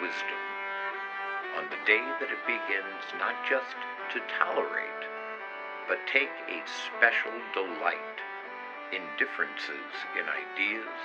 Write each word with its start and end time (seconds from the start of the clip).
wisdom 0.00 0.40
on 1.56 1.68
the 1.68 1.82
day 1.84 2.00
that 2.20 2.32
it 2.32 2.48
begins 2.48 3.04
not 3.18 3.36
just 3.48 3.76
to 4.12 4.20
tolerate, 4.40 5.04
but 5.88 6.00
take 6.08 6.32
a 6.48 6.64
special 6.64 7.32
delight 7.52 8.18
in 8.92 9.02
differences 9.18 9.92
in 10.16 10.24
ideas 10.28 11.00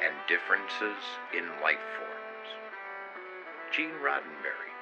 and 0.00 0.14
differences 0.28 1.00
in 1.36 1.44
life 1.60 1.84
forms. 2.00 2.48
Gene 3.72 3.96
Roddenberry, 4.00 4.72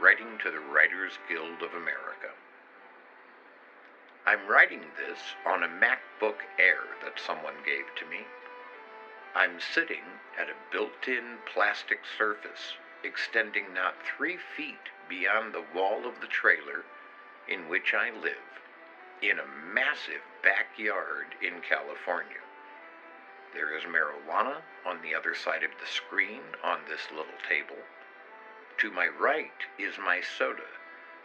writing 0.00 0.38
to 0.42 0.50
the 0.50 0.60
Writers 0.72 1.18
Guild 1.28 1.60
of 1.62 1.72
America. 1.76 2.32
I'm 4.26 4.46
writing 4.48 4.82
this 4.96 5.20
on 5.46 5.62
a 5.62 5.68
MacBook 5.68 6.40
Air 6.58 6.82
that 7.04 7.20
someone 7.20 7.60
gave 7.64 7.86
to 8.00 8.06
me. 8.10 8.26
I'm 9.34 9.60
sitting 9.60 10.04
at 10.40 10.48
a 10.48 10.56
built 10.72 11.06
in 11.06 11.38
plastic 11.52 12.00
surface 12.18 12.74
extending 13.06 13.72
not 13.72 13.94
three 14.02 14.36
feet 14.36 14.90
beyond 15.08 15.54
the 15.54 15.64
wall 15.74 16.04
of 16.06 16.20
the 16.20 16.26
trailer 16.26 16.84
in 17.48 17.68
which 17.68 17.94
I 17.94 18.10
live, 18.10 18.60
in 19.22 19.38
a 19.38 19.72
massive 19.72 20.22
backyard 20.42 21.26
in 21.40 21.62
California. 21.62 22.42
There 23.54 23.74
is 23.76 23.84
marijuana 23.84 24.60
on 24.84 25.00
the 25.00 25.14
other 25.14 25.34
side 25.34 25.62
of 25.62 25.70
the 25.80 25.86
screen 25.86 26.42
on 26.62 26.80
this 26.88 27.10
little 27.10 27.40
table. 27.48 27.80
To 28.78 28.90
my 28.90 29.06
right 29.06 29.64
is 29.78 29.94
my 29.98 30.20
soda 30.20 30.66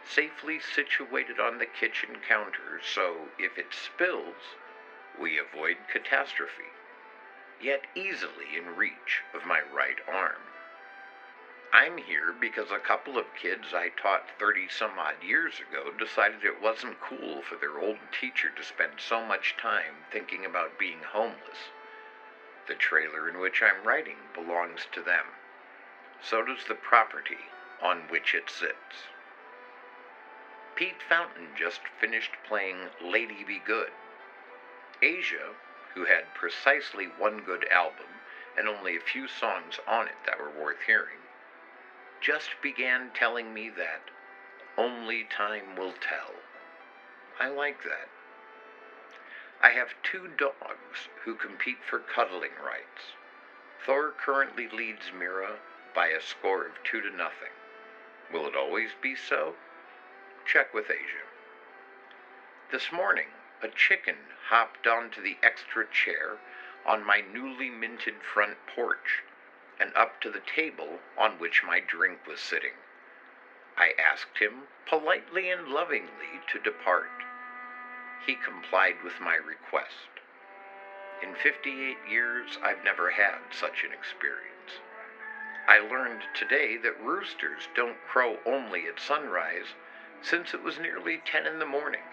safely 0.04 0.58
situated 0.58 1.38
on 1.38 1.58
the 1.58 1.66
kitchen 1.66 2.16
counter 2.26 2.80
so 2.82 3.28
if 3.38 3.58
it 3.58 3.72
spills, 3.72 4.56
we 5.20 5.38
avoid 5.38 5.76
catastrophe, 5.92 6.72
yet 7.60 7.86
easily 7.94 8.56
in 8.56 8.76
reach 8.76 9.22
of 9.34 9.46
my 9.46 9.60
right 9.72 9.98
arm. 10.08 10.40
I'm 11.74 11.96
here 11.96 12.34
because 12.38 12.70
a 12.70 12.78
couple 12.78 13.16
of 13.16 13.24
kids 13.40 13.72
I 13.72 13.88
taught 13.88 14.28
30 14.38 14.68
some 14.68 14.98
odd 14.98 15.24
years 15.26 15.54
ago 15.58 15.90
decided 15.98 16.44
it 16.44 16.60
wasn't 16.60 17.00
cool 17.00 17.40
for 17.40 17.56
their 17.56 17.78
old 17.80 17.96
teacher 18.20 18.50
to 18.50 18.62
spend 18.62 18.92
so 18.98 19.24
much 19.24 19.56
time 19.56 20.04
thinking 20.12 20.44
about 20.44 20.78
being 20.78 20.98
homeless. 21.00 21.72
The 22.68 22.74
trailer 22.74 23.26
in 23.26 23.40
which 23.40 23.62
I'm 23.62 23.86
writing 23.86 24.18
belongs 24.34 24.86
to 24.92 25.00
them. 25.00 25.24
So 26.22 26.44
does 26.44 26.64
the 26.68 26.74
property 26.74 27.40
on 27.82 28.02
which 28.10 28.34
it 28.34 28.50
sits. 28.50 29.08
Pete 30.76 31.02
Fountain 31.08 31.48
just 31.58 31.80
finished 31.98 32.32
playing 32.46 32.76
Lady 33.02 33.44
Be 33.46 33.58
Good. 33.64 33.92
Asia, 35.00 35.54
who 35.94 36.04
had 36.04 36.34
precisely 36.34 37.06
one 37.18 37.40
good 37.40 37.66
album 37.72 38.20
and 38.58 38.68
only 38.68 38.94
a 38.94 39.00
few 39.00 39.26
songs 39.26 39.80
on 39.88 40.06
it 40.06 40.20
that 40.26 40.38
were 40.38 40.50
worth 40.50 40.82
hearing, 40.86 41.21
just 42.22 42.50
began 42.62 43.10
telling 43.14 43.52
me 43.52 43.68
that 43.68 44.02
only 44.78 45.24
time 45.36 45.76
will 45.76 45.92
tell. 45.92 46.34
I 47.40 47.48
like 47.48 47.82
that. 47.82 48.08
I 49.60 49.70
have 49.70 49.88
two 50.02 50.28
dogs 50.38 51.08
who 51.24 51.34
compete 51.34 51.78
for 51.88 51.98
cuddling 51.98 52.54
rights. 52.64 53.16
Thor 53.84 54.12
currently 54.24 54.68
leads 54.68 55.10
Mira 55.16 55.56
by 55.94 56.08
a 56.08 56.20
score 56.20 56.64
of 56.64 56.72
two 56.84 57.00
to 57.00 57.10
nothing. 57.10 57.52
Will 58.32 58.46
it 58.46 58.56
always 58.56 58.90
be 59.02 59.14
so? 59.16 59.54
Check 60.46 60.72
with 60.72 60.86
Asia. 60.86 61.26
This 62.70 62.92
morning, 62.92 63.28
a 63.62 63.68
chicken 63.68 64.16
hopped 64.48 64.86
onto 64.86 65.22
the 65.22 65.36
extra 65.42 65.84
chair 65.90 66.38
on 66.86 67.06
my 67.06 67.22
newly 67.32 67.68
minted 67.68 68.14
front 68.22 68.56
porch 68.74 69.22
and 69.82 69.90
up 69.96 70.20
to 70.20 70.30
the 70.30 70.42
table 70.54 71.00
on 71.18 71.32
which 71.32 71.64
my 71.66 71.80
drink 71.80 72.24
was 72.24 72.38
sitting. 72.38 72.78
I 73.76 73.90
asked 73.98 74.38
him, 74.38 74.68
politely 74.86 75.50
and 75.50 75.66
lovingly, 75.66 76.38
to 76.52 76.60
depart. 76.60 77.10
He 78.24 78.36
complied 78.36 79.02
with 79.02 79.18
my 79.20 79.34
request. 79.34 80.22
In 81.20 81.34
58 81.34 81.96
years, 82.08 82.58
I've 82.62 82.84
never 82.84 83.10
had 83.10 83.40
such 83.50 83.82
an 83.82 83.92
experience. 83.92 84.78
I 85.66 85.80
learned 85.80 86.22
today 86.32 86.76
that 86.76 87.02
roosters 87.02 87.66
don't 87.74 87.98
crow 88.06 88.38
only 88.46 88.86
at 88.86 89.00
sunrise 89.00 89.74
since 90.22 90.54
it 90.54 90.62
was 90.62 90.78
nearly 90.78 91.20
ten 91.24 91.44
in 91.46 91.58
the 91.58 91.66
morning, 91.66 92.06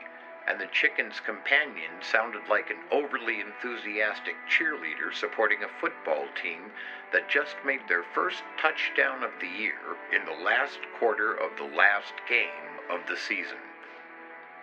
and 0.50 0.60
the 0.60 0.68
chicken's 0.74 1.20
companion 1.20 1.92
sounded 2.02 2.42
like 2.50 2.72
an 2.72 2.82
overly 2.92 3.40
enthusiastic 3.40 4.34
cheerleader 4.50 5.14
supporting 5.14 5.60
a 5.64 5.80
football 5.80 6.26
team 6.42 6.72
that 7.14 7.30
just 7.30 7.56
made 7.64 7.82
their 7.88 8.04
first 8.16 8.42
touchdown 8.60 9.24
of 9.24 9.30
the 9.40 9.48
year 9.48 9.96
in 10.12 10.26
the 10.26 10.44
last 10.44 10.80
quarter 10.98 11.34
of 11.34 11.56
the 11.58 11.78
last 11.78 12.14
game 12.28 12.82
of 12.90 13.00
the 13.08 13.16
season. 13.16 13.62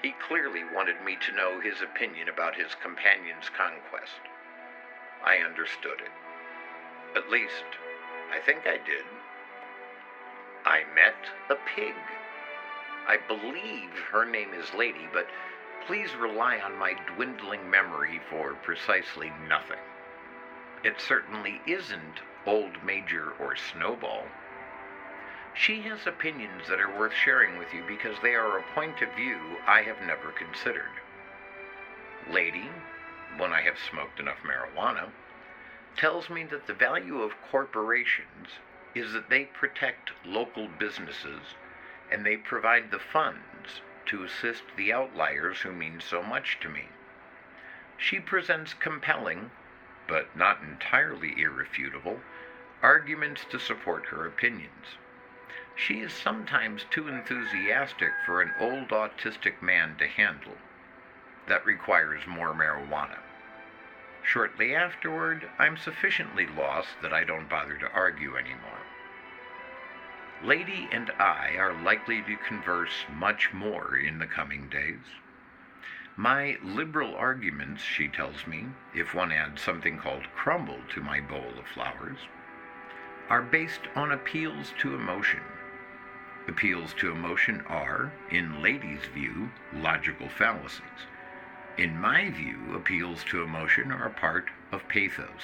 He 0.03 0.13
clearly 0.27 0.63
wanted 0.75 1.01
me 1.05 1.17
to 1.25 1.37
know 1.37 1.61
his 1.61 1.81
opinion 1.81 2.29
about 2.29 2.57
his 2.57 2.75
companion's 2.83 3.49
conquest. 3.57 4.21
I 5.25 5.39
understood 5.39 6.03
it. 6.03 6.15
At 7.17 7.31
least, 7.31 7.79
I 8.35 8.41
think 8.45 8.67
I 8.67 8.77
did. 8.83 9.07
I 10.65 10.83
met 10.95 11.15
a 11.49 11.55
pig. 11.75 11.95
I 13.07 13.19
believe 13.29 13.91
her 14.11 14.25
name 14.25 14.51
is 14.53 14.75
Lady, 14.75 15.09
but 15.13 15.27
please 15.87 16.11
rely 16.17 16.59
on 16.59 16.77
my 16.77 16.95
dwindling 17.15 17.71
memory 17.71 18.21
for 18.29 18.55
precisely 18.55 19.31
nothing. 19.49 19.79
It 20.83 21.01
certainly 21.01 21.61
isn't 21.67 22.21
Old 22.45 22.83
Major 22.85 23.35
or 23.39 23.55
Snowball. 23.55 24.25
She 25.55 25.83
has 25.83 26.07
opinions 26.07 26.69
that 26.69 26.81
are 26.81 26.99
worth 26.99 27.15
sharing 27.15 27.57
with 27.57 27.73
you 27.73 27.85
because 27.87 28.17
they 28.21 28.35
are 28.35 28.59
a 28.59 28.75
point 28.75 29.01
of 29.01 29.15
view 29.15 29.39
I 29.67 29.83
have 29.83 30.01
never 30.05 30.33
considered. 30.33 30.91
Lady, 32.31 32.69
when 33.39 33.53
I 33.53 33.63
have 33.63 33.79
smoked 33.91 34.19
enough 34.19 34.39
marijuana, 34.45 35.11
tells 35.97 36.29
me 36.29 36.45
that 36.45 36.67
the 36.67 36.75
value 36.75 37.23
of 37.23 37.41
corporations 37.51 38.49
is 38.95 39.13
that 39.13 39.31
they 39.31 39.45
protect 39.45 40.11
local 40.25 40.69
businesses 40.81 41.55
and 42.11 42.27
they 42.27 42.37
provide 42.37 42.91
the 42.91 42.99
funds 42.99 43.83
to 44.07 44.25
assist 44.25 44.63
the 44.77 44.93
outliers 44.93 45.61
who 45.61 45.73
mean 45.73 46.01
so 46.01 46.23
much 46.23 46.59
to 46.61 46.69
me. 46.69 46.89
She 47.99 48.21
presents 48.21 48.75
compelling, 48.75 49.51
but 50.07 50.37
not 50.37 50.63
entirely 50.63 51.41
irrefutable, 51.41 52.21
arguments 52.83 53.45
to 53.51 53.59
support 53.59 54.07
her 54.07 54.27
opinions. 54.27 54.97
She 55.75 56.01
is 56.01 56.13
sometimes 56.13 56.85
too 56.85 57.09
enthusiastic 57.09 58.13
for 58.25 58.41
an 58.41 58.55
old 58.59 58.89
autistic 58.89 59.61
man 59.61 59.97
to 59.97 60.07
handle. 60.07 60.57
That 61.49 61.67
requires 61.67 62.27
more 62.27 62.55
marijuana. 62.55 63.19
Shortly 64.23 64.75
afterward, 64.75 65.49
I'm 65.59 65.77
sufficiently 65.77 66.47
lost 66.47 67.01
that 67.03 67.13
I 67.13 67.25
don't 67.25 67.49
bother 67.49 67.77
to 67.77 67.91
argue 67.93 68.37
anymore. 68.37 68.86
Lady 70.43 70.89
and 70.93 71.11
I 71.19 71.57
are 71.59 71.73
likely 71.73 72.21
to 72.23 72.37
converse 72.37 73.05
much 73.15 73.53
more 73.53 73.97
in 73.97 74.19
the 74.19 74.27
coming 74.27 74.69
days. 74.69 75.01
My 76.17 76.57
liberal 76.63 77.15
arguments, 77.15 77.83
she 77.83 78.09
tells 78.09 78.47
me, 78.47 78.67
if 78.95 79.15
one 79.15 79.33
adds 79.33 79.63
something 79.63 79.99
called 79.99 80.25
crumble 80.35 80.81
to 80.95 81.03
my 81.03 81.21
bowl 81.21 81.53
of 81.59 81.67
flowers, 81.67 82.19
are 83.29 83.43
based 83.43 83.89
on 83.95 84.13
appeals 84.13 84.73
to 84.81 84.95
emotion. 84.95 85.41
Appeals 86.49 86.95
to 86.95 87.11
emotion 87.11 87.63
are, 87.67 88.13
in 88.31 88.63
Lady's 88.63 89.05
view, 89.15 89.51
logical 89.75 90.29
fallacies. 90.29 91.07
In 91.77 91.99
my 91.99 92.31
view, 92.31 92.75
appeals 92.75 93.25
to 93.25 93.43
emotion 93.43 93.91
are 93.91 94.07
a 94.07 94.11
part 94.11 94.47
of 94.71 94.89
pathos. 94.89 95.43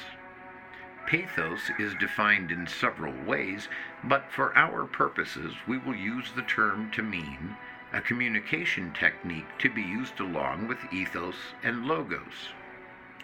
Pathos 1.07 1.71
is 1.79 1.95
defined 1.95 2.51
in 2.51 2.67
several 2.67 3.15
ways, 3.25 3.69
but 4.05 4.31
for 4.31 4.57
our 4.57 4.85
purposes, 4.87 5.53
we 5.67 5.79
will 5.79 5.95
use 5.95 6.33
the 6.35 6.43
term 6.43 6.91
to 6.93 7.03
mean 7.03 7.57
a 7.93 8.01
communication 8.01 8.93
technique 8.93 9.59
to 9.59 9.69
be 9.69 9.83
used 9.83 10.19
along 10.21 10.67
with 10.67 10.79
ethos 10.93 11.37
and 11.63 11.85
logos. 11.85 12.51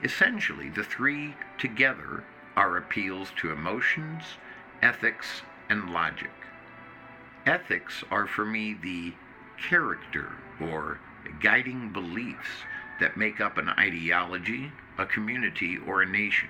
Essentially, 0.02 0.68
the 0.68 0.84
three 0.84 1.34
together 1.56 2.24
are 2.56 2.76
appeals 2.76 3.32
to 3.36 3.50
emotions, 3.50 4.24
ethics, 4.82 5.42
and 5.70 5.90
logic. 5.90 6.30
Ethics 7.46 8.04
are 8.10 8.26
for 8.26 8.44
me 8.44 8.74
the 8.74 9.14
character 9.68 10.32
or 10.60 11.00
guiding 11.40 11.90
beliefs 11.90 12.64
that 13.00 13.16
make 13.16 13.40
up 13.40 13.58
an 13.58 13.68
ideology, 13.70 14.72
a 14.98 15.06
community, 15.06 15.78
or 15.86 16.02
a 16.02 16.06
nation. 16.06 16.48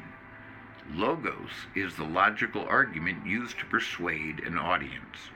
Logos 0.94 1.50
is 1.74 1.96
the 1.96 2.04
logical 2.04 2.64
argument 2.66 3.26
used 3.26 3.58
to 3.58 3.66
persuade 3.66 4.40
an 4.40 4.56
audience. 4.56 5.30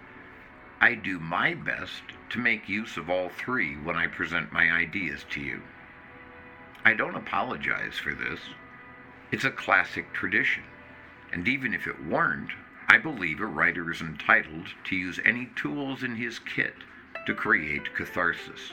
I 0.81 0.95
do 0.95 1.21
my 1.21 1.55
best 1.55 2.03
to 2.31 2.39
make 2.39 2.69
use 2.69 2.97
of 2.97 3.11
all 3.11 3.29
three 3.29 3.75
when 3.77 3.95
I 3.95 4.07
present 4.07 4.53
my 4.53 4.71
ideas 4.73 5.25
to 5.31 5.41
you. 5.41 5.63
I 6.85 6.95
don't 6.95 7.15
apologize 7.15 7.99
for 7.99 8.15
this. 8.15 8.41
It's 9.31 9.45
a 9.45 9.51
classic 9.51 10.13
tradition. 10.13 10.65
And 11.33 11.47
even 11.47 11.75
if 11.75 11.87
it 11.87 12.05
weren't, 12.07 12.51
I 12.89 12.99
believe 12.99 13.41
a 13.41 13.47
writer 13.47 13.91
is 13.93 14.01
entitled 14.01 14.67
to 14.85 14.97
use 14.97 15.21
any 15.25 15.51
tools 15.55 16.03
in 16.03 16.17
his 16.17 16.39
kit 16.39 16.75
to 17.27 17.35
create 17.35 17.95
catharsis. 17.95 18.73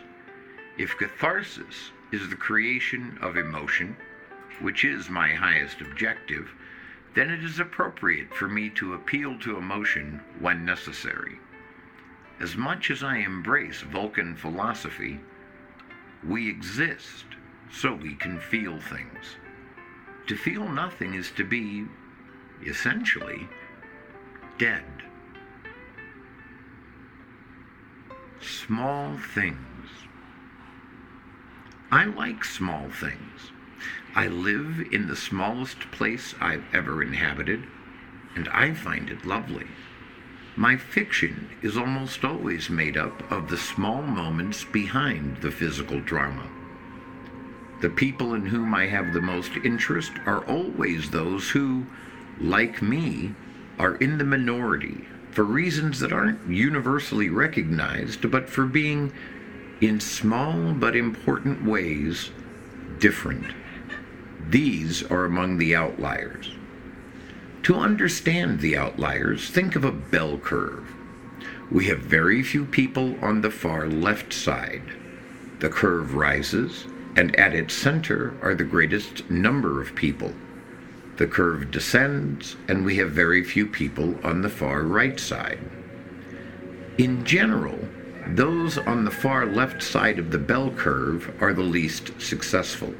If 0.78 0.98
catharsis 0.98 1.92
is 2.12 2.30
the 2.30 2.36
creation 2.36 3.18
of 3.22 3.38
emotion, 3.38 3.96
which 4.60 4.84
is 4.84 5.10
my 5.10 5.34
highest 5.34 5.82
objective, 5.82 6.50
then 7.16 7.30
it 7.30 7.44
is 7.44 7.60
appropriate 7.60 8.34
for 8.34 8.48
me 8.48 8.70
to 8.70 8.94
appeal 8.94 9.38
to 9.40 9.58
emotion 9.58 10.22
when 10.40 10.64
necessary. 10.64 11.40
As 12.40 12.56
much 12.56 12.92
as 12.92 13.04
I 13.04 13.18
embrace 13.18 13.82
Vulcan 13.82 14.36
philosophy, 14.36 15.20
we 16.26 16.50
exist 16.50 17.26
so 17.72 17.94
we 17.94 18.16
can 18.16 18.40
feel 18.40 18.80
things. 18.80 19.38
To 20.28 20.36
feel 20.36 20.68
nothing 20.68 21.16
is 21.16 21.32
to 21.32 21.44
be, 21.44 21.86
essentially, 22.66 23.48
dead. 24.58 24.84
Small 28.40 29.18
things. 29.36 29.58
I 31.92 32.06
like 32.06 32.46
small 32.46 32.90
things. 32.90 33.52
I 34.16 34.28
live 34.28 34.88
in 34.92 35.08
the 35.08 35.16
smallest 35.16 35.92
place 35.92 36.34
I've 36.42 36.64
ever 36.74 37.04
inhabited, 37.04 37.68
and 38.36 38.48
I 38.50 38.74
find 38.74 39.10
it 39.10 39.26
lovely. 39.26 39.68
My 40.56 40.78
fiction 40.78 41.50
is 41.62 41.78
almost 41.78 42.26
always 42.26 42.70
made 42.70 42.98
up 42.98 43.32
of 43.32 43.50
the 43.50 43.58
small 43.58 44.02
moments 44.02 44.66
behind 44.66 45.38
the 45.42 45.52
physical 45.52 46.00
drama. 46.00 46.50
The 47.82 47.90
people 47.90 48.34
in 48.34 48.48
whom 48.48 48.74
I 48.74 48.88
have 48.88 49.14
the 49.14 49.22
most 49.22 49.52
interest 49.64 50.12
are 50.26 50.44
always 50.46 51.12
those 51.12 51.52
who, 51.52 51.86
like 52.42 52.82
me, 52.82 53.36
are 53.78 53.96
in 53.96 54.18
the 54.18 54.26
minority 54.26 55.06
for 55.32 55.44
reasons 55.44 56.00
that 56.00 56.12
aren't 56.12 56.50
universally 56.50 57.30
recognized, 57.30 58.30
but 58.30 58.50
for 58.50 58.66
being, 58.66 59.14
in 59.80 60.00
small 60.00 60.74
but 60.74 60.96
important 60.96 61.64
ways, 61.64 62.32
different. 62.98 63.46
These 64.50 65.04
are 65.04 65.26
among 65.26 65.60
the 65.60 65.76
outliers. 65.76 66.52
To 67.64 67.76
understand 67.76 68.60
the 68.60 68.76
outliers, 68.76 69.48
think 69.48 69.76
of 69.76 69.86
a 69.86 69.92
bell 69.92 70.40
curve. 70.40 70.92
We 71.70 71.86
have 71.86 72.00
very 72.00 72.42
few 72.42 72.66
people 72.66 73.16
on 73.24 73.42
the 73.42 73.52
far 73.52 73.88
left 73.88 74.34
side. 74.34 74.82
The 75.60 75.70
curve 75.70 76.16
rises, 76.16 76.88
and 77.16 77.36
at 77.36 77.54
its 77.54 77.76
center 77.76 78.34
are 78.42 78.56
the 78.56 78.64
greatest 78.64 79.30
number 79.30 79.80
of 79.80 79.94
people. 79.94 80.34
The 81.18 81.28
curve 81.28 81.70
descends, 81.70 82.56
and 82.68 82.84
we 82.84 82.96
have 82.96 83.12
very 83.12 83.44
few 83.44 83.68
people 83.68 84.16
on 84.24 84.42
the 84.42 84.50
far 84.50 84.82
right 84.82 85.20
side. 85.20 85.60
In 86.98 87.24
general, 87.24 87.78
those 88.30 88.80
on 88.80 89.06
the 89.06 89.12
far 89.12 89.46
left 89.46 89.84
side 89.84 90.18
of 90.18 90.32
the 90.32 90.40
bell 90.40 90.72
curve 90.72 91.32
are 91.40 91.54
the 91.54 91.62
least 91.62 92.20
successful. 92.20 92.96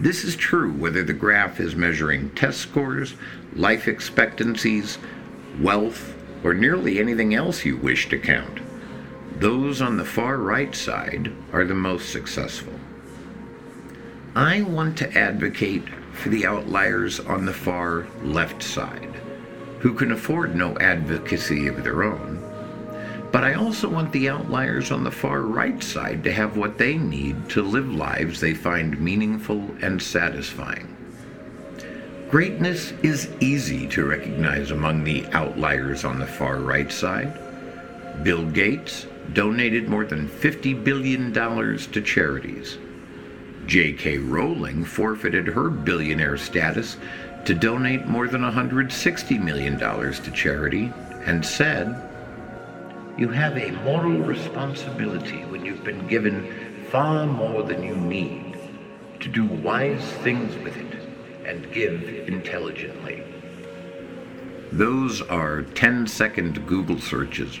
This 0.00 0.24
is 0.24 0.34
true 0.34 0.72
whether 0.72 1.04
the 1.04 1.12
graph 1.12 1.60
is 1.60 1.76
measuring 1.76 2.30
test 2.30 2.60
scores, 2.60 3.16
life 3.54 3.86
expectancies, 3.86 4.96
wealth, 5.60 6.16
or 6.42 6.54
nearly 6.54 6.98
anything 6.98 7.34
else 7.34 7.66
you 7.66 7.76
wish 7.76 8.08
to 8.08 8.18
count. 8.18 8.60
Those 9.38 9.82
on 9.82 9.98
the 9.98 10.04
far 10.06 10.38
right 10.38 10.74
side 10.74 11.30
are 11.52 11.64
the 11.64 11.74
most 11.74 12.10
successful. 12.10 12.72
I 14.34 14.62
want 14.62 14.96
to 14.98 15.18
advocate 15.18 15.86
for 16.14 16.30
the 16.30 16.46
outliers 16.46 17.20
on 17.20 17.44
the 17.44 17.52
far 17.52 18.06
left 18.22 18.62
side, 18.62 19.20
who 19.80 19.92
can 19.92 20.12
afford 20.12 20.54
no 20.54 20.78
advocacy 20.78 21.66
of 21.66 21.84
their 21.84 22.04
own. 22.04 22.39
But 23.32 23.44
I 23.44 23.54
also 23.54 23.88
want 23.88 24.12
the 24.12 24.28
outliers 24.28 24.90
on 24.90 25.04
the 25.04 25.10
far 25.10 25.42
right 25.42 25.80
side 25.82 26.24
to 26.24 26.32
have 26.32 26.56
what 26.56 26.78
they 26.78 26.98
need 26.98 27.48
to 27.50 27.62
live 27.62 27.88
lives 27.88 28.40
they 28.40 28.54
find 28.54 29.00
meaningful 29.00 29.70
and 29.82 30.02
satisfying. 30.02 30.96
Greatness 32.28 32.92
is 33.02 33.28
easy 33.40 33.86
to 33.88 34.04
recognize 34.04 34.70
among 34.70 35.04
the 35.04 35.26
outliers 35.32 36.04
on 36.04 36.18
the 36.18 36.26
far 36.26 36.58
right 36.58 36.90
side. 36.90 37.38
Bill 38.24 38.46
Gates 38.46 39.06
donated 39.32 39.88
more 39.88 40.04
than 40.04 40.28
$50 40.28 40.82
billion 40.82 41.32
to 41.32 42.02
charities. 42.02 42.78
J.K. 43.66 44.18
Rowling 44.18 44.84
forfeited 44.84 45.46
her 45.46 45.70
billionaire 45.70 46.36
status 46.36 46.96
to 47.44 47.54
donate 47.54 48.06
more 48.06 48.26
than 48.26 48.42
$160 48.42 49.42
million 49.42 49.78
to 49.78 50.30
charity 50.32 50.92
and 51.24 51.44
said, 51.44 52.09
You 53.20 53.28
have 53.28 53.58
a 53.58 53.70
moral 53.84 54.16
responsibility 54.22 55.44
when 55.44 55.62
you've 55.62 55.84
been 55.84 56.06
given 56.06 56.86
far 56.90 57.26
more 57.26 57.62
than 57.62 57.82
you 57.82 57.94
need 57.94 58.58
to 59.20 59.28
do 59.28 59.44
wise 59.44 60.02
things 60.24 60.56
with 60.64 60.74
it 60.78 61.06
and 61.44 61.70
give 61.70 62.02
intelligently. 62.26 63.22
Those 64.72 65.20
are 65.20 65.60
10 65.60 66.06
second 66.06 66.66
Google 66.66 66.98
searches, 66.98 67.60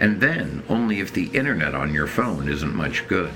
and 0.00 0.20
then 0.20 0.64
only 0.68 0.98
if 0.98 1.12
the 1.12 1.28
internet 1.28 1.76
on 1.76 1.94
your 1.94 2.08
phone 2.08 2.48
isn't 2.48 2.74
much 2.74 3.06
good. 3.06 3.30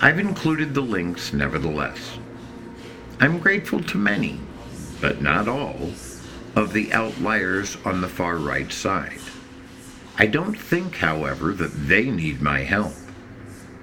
I've 0.00 0.18
included 0.18 0.74
the 0.74 0.80
links 0.80 1.32
nevertheless. 1.32 2.18
I'm 3.20 3.38
grateful 3.38 3.80
to 3.80 3.96
many, 3.96 4.40
but 5.00 5.22
not 5.22 5.46
all, 5.46 5.92
of 6.56 6.72
the 6.72 6.92
outliers 6.92 7.76
on 7.84 8.00
the 8.00 8.08
far 8.08 8.38
right 8.38 8.72
side. 8.72 9.20
I 10.16 10.26
don't 10.26 10.58
think, 10.58 10.96
however, 10.96 11.52
that 11.52 11.88
they 11.88 12.10
need 12.10 12.40
my 12.40 12.60
help. 12.60 12.94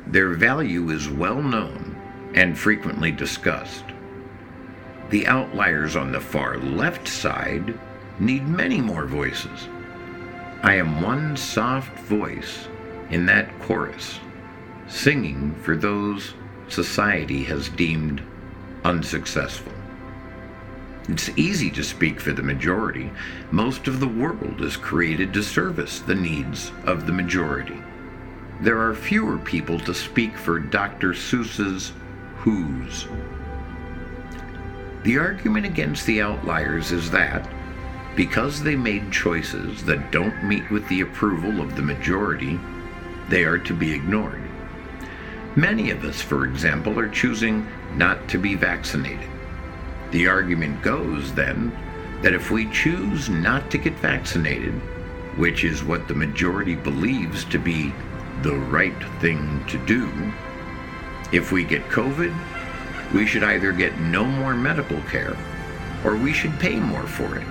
Their 0.07 0.33
value 0.33 0.89
is 0.89 1.09
well 1.09 1.41
known 1.41 1.95
and 2.33 2.57
frequently 2.57 3.11
discussed. 3.11 3.85
The 5.09 5.27
outliers 5.27 5.95
on 5.95 6.11
the 6.11 6.21
far 6.21 6.57
left 6.57 7.07
side 7.07 7.77
need 8.19 8.47
many 8.47 8.79
more 8.79 9.05
voices. 9.05 9.67
I 10.63 10.75
am 10.75 11.01
one 11.01 11.35
soft 11.35 11.97
voice 12.00 12.67
in 13.09 13.25
that 13.25 13.59
chorus 13.59 14.19
singing 14.91 15.55
for 15.63 15.75
those 15.75 16.33
society 16.67 17.43
has 17.43 17.69
deemed 17.69 18.21
unsuccessful. 18.83 19.71
It's 21.10 21.29
easy 21.29 21.72
to 21.72 21.84
speak 21.84 22.20
for 22.20 22.31
the 22.31 22.43
majority. 22.43 23.12
Most 23.50 23.88
of 23.88 24.00
the 24.00 24.08
world 24.08 24.62
is 24.62 24.77
created 24.77 25.34
to 25.34 25.41
service 25.43 26.00
the 26.00 26.15
needs 26.15 26.72
of 26.86 27.08
the 27.08 27.13
majority. 27.13 27.81
There 28.62 28.79
are 28.79 28.93
fewer 28.93 29.39
people 29.39 29.79
to 29.79 29.93
speak 29.93 30.38
for 30.38 30.60
Dr. 30.60 31.13
Seuss's 31.13 31.93
Who's. 32.38 33.08
The 35.03 35.17
argument 35.17 35.65
against 35.65 36.05
the 36.05 36.22
outliers 36.22 36.91
is 36.91 37.10
that, 37.10 37.50
because 38.15 38.62
they 38.62 38.75
made 38.75 39.12
choices 39.12 39.84
that 39.86 40.12
don't 40.12 40.43
meet 40.43 40.70
with 40.70 40.88
the 40.88 41.01
approval 41.01 41.62
of 41.62 41.75
the 41.75 41.81
majority, 41.81 42.60
they 43.27 43.43
are 43.43 43.58
to 43.58 43.74
be 43.74 43.91
ignored. 43.91 44.41
Many 45.55 45.89
of 45.89 46.05
us, 46.05 46.22
for 46.22 46.46
example, 46.46 47.00
are 47.00 47.10
choosing 47.10 47.67
not 47.96 48.27
to 48.29 48.38
be 48.38 48.53
vaccinated. 48.53 49.27
The 50.12 50.27
argument 50.27 50.82
goes, 50.82 51.34
then, 51.34 51.72
that 52.22 52.34
if 52.34 52.51
we 52.51 52.70
choose 52.72 53.30
not 53.30 53.72
to 53.72 53.77
get 53.77 53.94
vaccinated, 53.96 54.74
which 55.38 55.63
is 55.63 55.84
what 55.84 56.08
the 56.08 56.13
majority 56.13 56.75
believes 56.75 57.46
to 57.46 57.58
be 57.58 57.94
the 58.41 58.56
right 58.56 59.01
thing 59.20 59.63
to 59.68 59.77
do, 59.86 60.12
if 61.32 61.51
we 61.51 61.63
get 61.63 61.88
COVID, 61.89 62.36
we 63.13 63.25
should 63.25 63.44
either 63.44 63.72
get 63.72 64.00
no 64.00 64.25
more 64.25 64.53
medical 64.53 65.01
care 65.03 65.38
or 66.03 66.15
we 66.15 66.34
should 66.34 66.60
pay 66.60 66.75
more 66.75 67.08
for 67.08 67.38
it. 67.38 67.48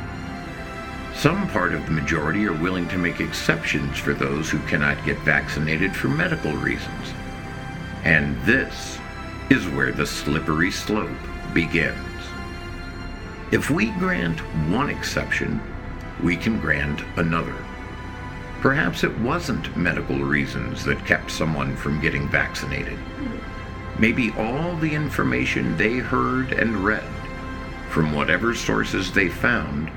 Some 1.15 1.49
part 1.49 1.75
of 1.75 1.85
the 1.85 1.93
majority 1.93 2.47
are 2.47 2.53
willing 2.53 2.89
to 2.89 2.99
make 2.99 3.21
exceptions 3.21 3.99
for 3.99 4.15
those 4.15 4.51
who 4.51 4.59
cannot 4.61 5.05
get 5.05 5.19
vaccinated 5.19 5.95
for 5.95 6.09
medical 6.09 6.53
reasons. 6.53 7.13
And 8.05 8.41
this 8.43 8.99
is 9.51 9.67
where 9.69 9.93
the 9.93 10.07
slippery 10.07 10.71
slope 10.71 11.11
begins. 11.53 12.10
If 13.53 13.69
we 13.69 13.91
grant 13.93 14.39
one 14.71 14.91
exception, 14.91 15.61
we 16.23 16.37
can 16.37 16.61
grant 16.61 17.03
another. 17.17 17.57
Perhaps 18.61 19.03
it 19.03 19.19
wasn't 19.19 19.77
medical 19.77 20.19
reasons 20.21 20.85
that 20.85 21.05
kept 21.05 21.31
someone 21.31 21.75
from 21.75 22.01
getting 22.01 22.29
vaccinated. 22.29 22.99
Maybe 23.99 24.33
all 24.39 24.77
the 24.77 24.95
information 24.95 25.77
they 25.77 25.99
heard 25.99 26.53
and 26.53 26.85
read, 26.85 27.03
from 27.89 28.15
whatever 28.15 28.55
sources 28.55 29.11
they 29.11 29.29
found, 29.29 29.91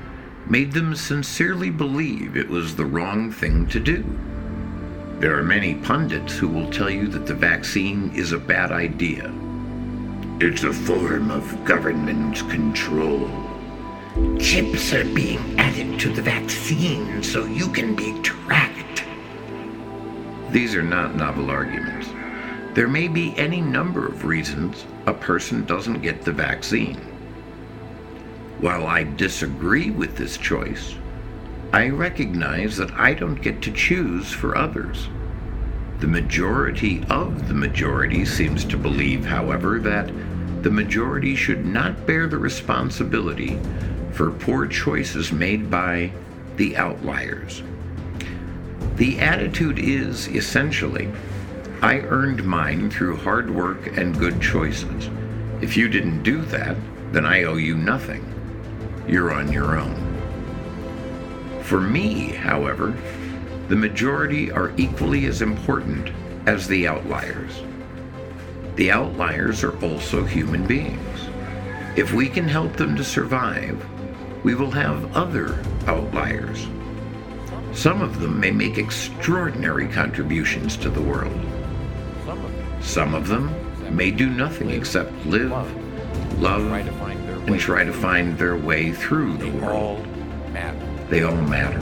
made 0.46 0.72
them 0.72 0.96
sincerely 0.96 1.70
believe 1.70 2.36
it 2.36 2.48
was 2.48 2.74
the 2.74 2.84
wrong 2.84 3.30
thing 3.30 3.66
to 3.68 3.78
do. 3.78 4.04
There 5.20 5.38
are 5.38 5.44
many 5.44 5.76
pundits 5.76 6.36
who 6.36 6.48
will 6.48 6.70
tell 6.72 6.90
you 6.90 7.06
that 7.08 7.26
the 7.26 7.34
vaccine 7.34 8.12
is 8.16 8.32
a 8.32 8.38
bad 8.38 8.72
idea. 8.72 9.32
It's 10.40 10.64
a 10.64 10.72
form 10.72 11.30
of 11.30 11.64
government 11.64 12.38
control. 12.50 13.43
Chips 14.38 14.92
are 14.92 15.04
being 15.04 15.58
added 15.58 15.98
to 15.98 16.08
the 16.08 16.22
vaccine 16.22 17.20
so 17.20 17.46
you 17.46 17.68
can 17.68 17.96
be 17.96 18.16
tracked. 18.22 19.02
These 20.50 20.76
are 20.76 20.84
not 20.84 21.16
novel 21.16 21.50
arguments. 21.50 22.08
There 22.74 22.86
may 22.86 23.08
be 23.08 23.36
any 23.36 23.60
number 23.60 24.06
of 24.06 24.24
reasons 24.24 24.86
a 25.06 25.12
person 25.12 25.64
doesn't 25.64 26.00
get 26.00 26.22
the 26.22 26.30
vaccine. 26.30 26.94
While 28.60 28.86
I 28.86 29.02
disagree 29.02 29.90
with 29.90 30.16
this 30.16 30.36
choice, 30.36 30.94
I 31.72 31.88
recognize 31.88 32.76
that 32.76 32.92
I 32.92 33.14
don't 33.14 33.42
get 33.42 33.62
to 33.62 33.72
choose 33.72 34.30
for 34.30 34.56
others. 34.56 35.08
The 35.98 36.06
majority 36.06 37.02
of 37.10 37.48
the 37.48 37.54
majority 37.54 38.24
seems 38.24 38.64
to 38.66 38.76
believe, 38.76 39.24
however, 39.24 39.80
that 39.80 40.12
the 40.62 40.70
majority 40.70 41.34
should 41.34 41.66
not 41.66 42.06
bear 42.06 42.28
the 42.28 42.38
responsibility 42.38 43.58
for 44.14 44.30
poor 44.30 44.66
choices 44.66 45.32
made 45.32 45.70
by 45.70 46.10
the 46.56 46.76
outliers. 46.76 47.62
The 48.96 49.18
attitude 49.18 49.78
is 49.78 50.28
essentially 50.28 51.10
I 51.82 51.98
earned 51.98 52.44
mine 52.44 52.90
through 52.90 53.16
hard 53.16 53.50
work 53.50 53.98
and 53.98 54.18
good 54.18 54.40
choices. 54.40 55.10
If 55.60 55.76
you 55.76 55.88
didn't 55.88 56.22
do 56.22 56.42
that, 56.42 56.76
then 57.12 57.26
I 57.26 57.42
owe 57.42 57.56
you 57.56 57.76
nothing. 57.76 58.24
You're 59.08 59.34
on 59.34 59.52
your 59.52 59.78
own. 59.78 60.00
For 61.62 61.80
me, 61.80 62.28
however, 62.28 62.96
the 63.68 63.76
majority 63.76 64.52
are 64.52 64.72
equally 64.76 65.26
as 65.26 65.42
important 65.42 66.10
as 66.46 66.68
the 66.68 66.86
outliers. 66.86 67.62
The 68.76 68.92
outliers 68.92 69.64
are 69.64 69.78
also 69.84 70.24
human 70.24 70.66
beings. 70.66 71.20
If 71.96 72.12
we 72.12 72.28
can 72.28 72.46
help 72.46 72.74
them 72.74 72.96
to 72.96 73.04
survive, 73.04 73.84
we 74.44 74.54
will 74.54 74.70
have 74.70 75.16
other 75.16 75.58
outliers. 75.86 76.68
Some 77.72 78.02
of 78.02 78.20
them 78.20 78.38
may 78.38 78.52
make 78.52 78.78
extraordinary 78.78 79.88
contributions 79.88 80.76
to 80.76 80.90
the 80.90 81.00
world. 81.00 81.34
Some 82.80 83.14
of 83.14 83.26
them 83.26 83.52
may 83.96 84.10
do 84.10 84.28
nothing 84.28 84.70
except 84.70 85.10
live, 85.26 85.50
love, 86.40 86.70
and 86.70 87.58
try 87.58 87.84
to 87.84 87.92
find 87.92 88.38
their 88.38 88.56
way 88.56 88.92
through 88.92 89.38
the 89.38 89.50
world. 89.50 90.06
They 91.08 91.22
all 91.22 91.36
matter. 91.36 91.80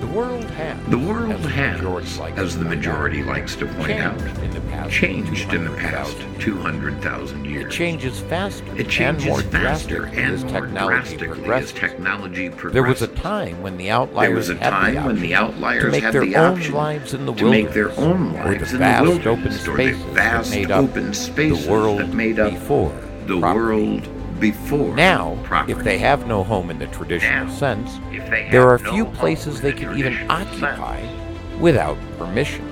The 0.00 0.06
world 0.06 0.44
has, 0.44 0.90
The 0.90 0.98
world 0.98 1.40
has, 1.40 2.20
as 2.36 2.58
the 2.58 2.64
majority 2.64 3.22
likes 3.22 3.54
to 3.56 3.66
point 3.66 4.00
out, 4.00 4.18
changed 4.90 5.52
in 5.52 5.64
the 5.64 5.70
past 5.70 6.16
changed 6.18 6.22
in 6.22 6.28
the 6.28 6.28
past 6.28 6.40
200,000 6.40 7.42
200,000 7.42 7.46
It 7.46 7.50
years. 7.50 7.74
changes 7.74 8.20
faster 8.20 8.64
It 8.76 8.88
changes 8.88 9.24
and 9.24 9.32
more 9.32 9.42
faster 9.42 10.04
and 10.06 10.18
as 10.18 10.44
more 10.44 10.52
technology 10.52 11.16
drastically 11.16 11.50
as 11.54 11.72
technology 11.72 12.48
progresses. 12.50 12.72
There 12.72 12.82
was 12.82 13.02
a 13.02 13.08
time 13.08 13.62
when 13.62 13.76
the 13.76 13.90
outliers 13.90 14.28
There 14.28 14.36
was 14.36 14.48
a 14.50 14.54
had 14.56 14.70
time 14.70 14.94
the 14.94 15.00
when 15.02 15.20
the 15.20 15.34
outliers 15.34 15.84
to 15.84 15.90
make 15.90 16.02
had 16.02 16.12
their 16.14 16.24
the 16.24 16.36
own 16.36 16.70
lives 16.70 17.14
in 17.14 17.26
the 17.26 17.32
to 17.34 17.44
wilderness, 17.44 17.64
make 17.64 17.74
their 17.74 17.92
own 17.98 18.32
lives 18.32 18.70
the 18.70 18.76
in 18.76 18.78
vast 18.80 19.04
the 19.04 19.10
wilderness, 19.10 19.26
open 19.26 19.46
or 19.46 19.76
the 19.76 19.94
spaces 19.94 20.02
vast 20.14 20.50
that 20.50 20.56
made 20.56 20.70
up 20.70 20.84
open 20.84 21.14
spaces 21.14 21.64
the 21.64 21.70
world 21.70 21.98
that 22.00 22.08
made 22.08 22.38
up 22.38 22.52
before 22.52 22.92
the 23.26 23.38
property. 23.40 23.64
world 23.64 24.40
before 24.40 24.94
Now, 24.96 25.38
property. 25.44 25.72
if 25.72 25.84
they 25.84 25.98
have 25.98 26.26
no 26.26 26.42
home 26.42 26.70
in 26.70 26.78
the 26.78 26.86
traditional 26.88 27.46
Now, 27.46 27.52
sense, 27.52 27.98
if 28.10 28.28
they 28.28 28.48
there 28.50 28.68
are 28.68 28.78
no 28.78 28.92
few 28.92 29.04
places 29.06 29.60
they 29.60 29.70
the 29.72 29.78
can 29.78 29.96
even 29.96 30.28
occupy 30.30 31.00
sense, 31.00 31.60
without 31.60 31.96
permission. 32.18 32.68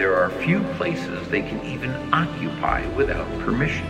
There 0.00 0.16
are 0.16 0.30
few 0.30 0.60
places 0.78 1.28
they 1.28 1.42
can 1.42 1.62
even 1.62 1.90
occupy 2.10 2.86
without 2.96 3.28
permission. 3.40 3.84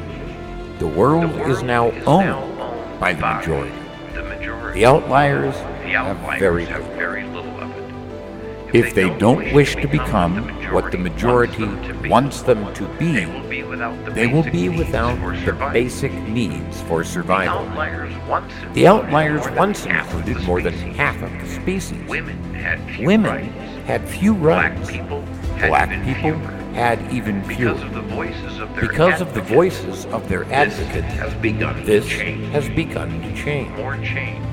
The 0.80 0.88
world, 0.88 1.22
The 1.22 1.36
world 1.38 1.50
is 1.52 1.62
now 1.62 1.90
is 1.90 2.04
owned 2.04 2.26
now 2.26 2.42
owned 2.60 2.98
by 2.98 3.12
the 3.12 3.20
majority. 3.24 3.72
The 4.14 4.24
majority. 4.24 4.80
The 4.80 4.86
outliers 4.86 5.54
The 5.54 5.62
have 5.92 6.06
outliers 6.18 6.40
very 6.40 6.64
have 6.64 6.80
little. 6.82 6.96
very 6.96 7.24
little 7.26 7.60
of 7.60 7.70
it. 7.70 8.74
If 8.76 8.92
they 8.92 9.08
don't 9.18 9.52
wish 9.54 9.76
to 9.76 9.86
become 9.86 10.48
what 10.72 10.90
the 10.90 10.98
majority 10.98 11.66
wants 12.08 12.42
them 12.42 12.74
to 12.74 12.88
be, 12.98 13.12
they 13.12 13.26
will 13.26 13.48
be 13.48 13.62
without 13.62 14.04
the 14.04 14.10
they 14.10 14.26
will 14.26 14.42
basic 14.42 14.52
be 14.52 14.68
needs 14.68 14.78
without 14.80 15.18
for 15.20 15.30
the 15.36 15.44
survival. 15.44 15.72
basic 15.72 16.12
needs 16.28 16.80
for 16.82 17.04
The 17.04 17.08
survival. 17.08 17.58
outliers 17.68 18.12
once 18.28 18.52
The 18.74 18.86
outliers 18.88 19.46
included 19.46 19.58
once 19.58 19.84
more 19.86 19.92
than 19.92 19.94
half 19.94 20.12
of 20.12 20.18
included 20.18 20.36
the 20.42 20.46
more 20.46 20.60
than 20.60 20.72
species. 20.74 20.96
half 20.96 21.22
of 21.22 21.30
the 21.40 21.46
species. 21.46 22.08
Women 22.08 22.54
had 22.54 22.80
few 22.96 23.06
Women 23.06 23.30
rights. 23.30 23.86
had 23.86 24.08
few 24.08 24.34
Black 24.34 24.88
people 24.88 25.22
Black 25.68 26.04
people 26.04 26.32
had 26.74 27.00
even 27.12 27.42
fewer. 27.44 27.74
Because 27.74 27.82
of 27.82 27.94
the 27.94 28.00
voices 28.02 28.58
of 28.58 28.74
their 28.74 28.80
Because 28.88 29.20
of 29.20 29.34
the 29.34 29.40
advocates. 29.40 29.50
voices 29.54 30.06
of 30.06 30.28
their 30.28 30.44
This 30.44 30.78
has 30.78 31.34
begun 31.34 31.84
this 31.84 32.04
to 32.08 32.10
change. 32.10 32.52
has 32.52 32.68
begun 32.70 33.20
to 33.22 33.34
change. 33.34 33.76
More 33.76 33.96
change 33.98 34.46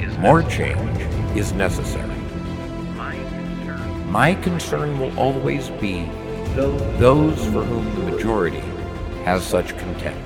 is 0.00 0.16
More 0.18 0.42
necessary. 0.42 0.74
change 0.74 1.36
is 1.36 1.52
necessary. 1.52 2.08
My 2.96 3.14
concern 3.14 4.12
My 4.12 4.34
concern 4.34 4.98
will 5.00 5.18
always 5.18 5.70
be 5.70 6.08
those 6.54 7.44
for 7.46 7.64
whom 7.64 7.94
the 7.94 8.12
majority 8.12 8.62
has 9.24 9.42
such 9.42 9.76
contempt. 9.78 10.20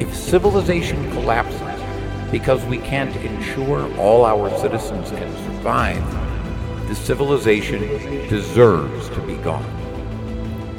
If 0.00 0.14
civilization 0.14 1.10
collapses 1.10 1.60
because 2.30 2.64
we 2.66 2.78
can't 2.78 3.14
ensure 3.16 3.92
all 3.98 4.24
our 4.24 4.48
citizens 4.58 5.10
can 5.10 5.32
survive, 5.44 6.04
the 6.88 6.94
civilization 6.94 7.82
deserves 8.30 9.10
to 9.10 9.20
be 9.20 9.34
gone. 9.36 9.62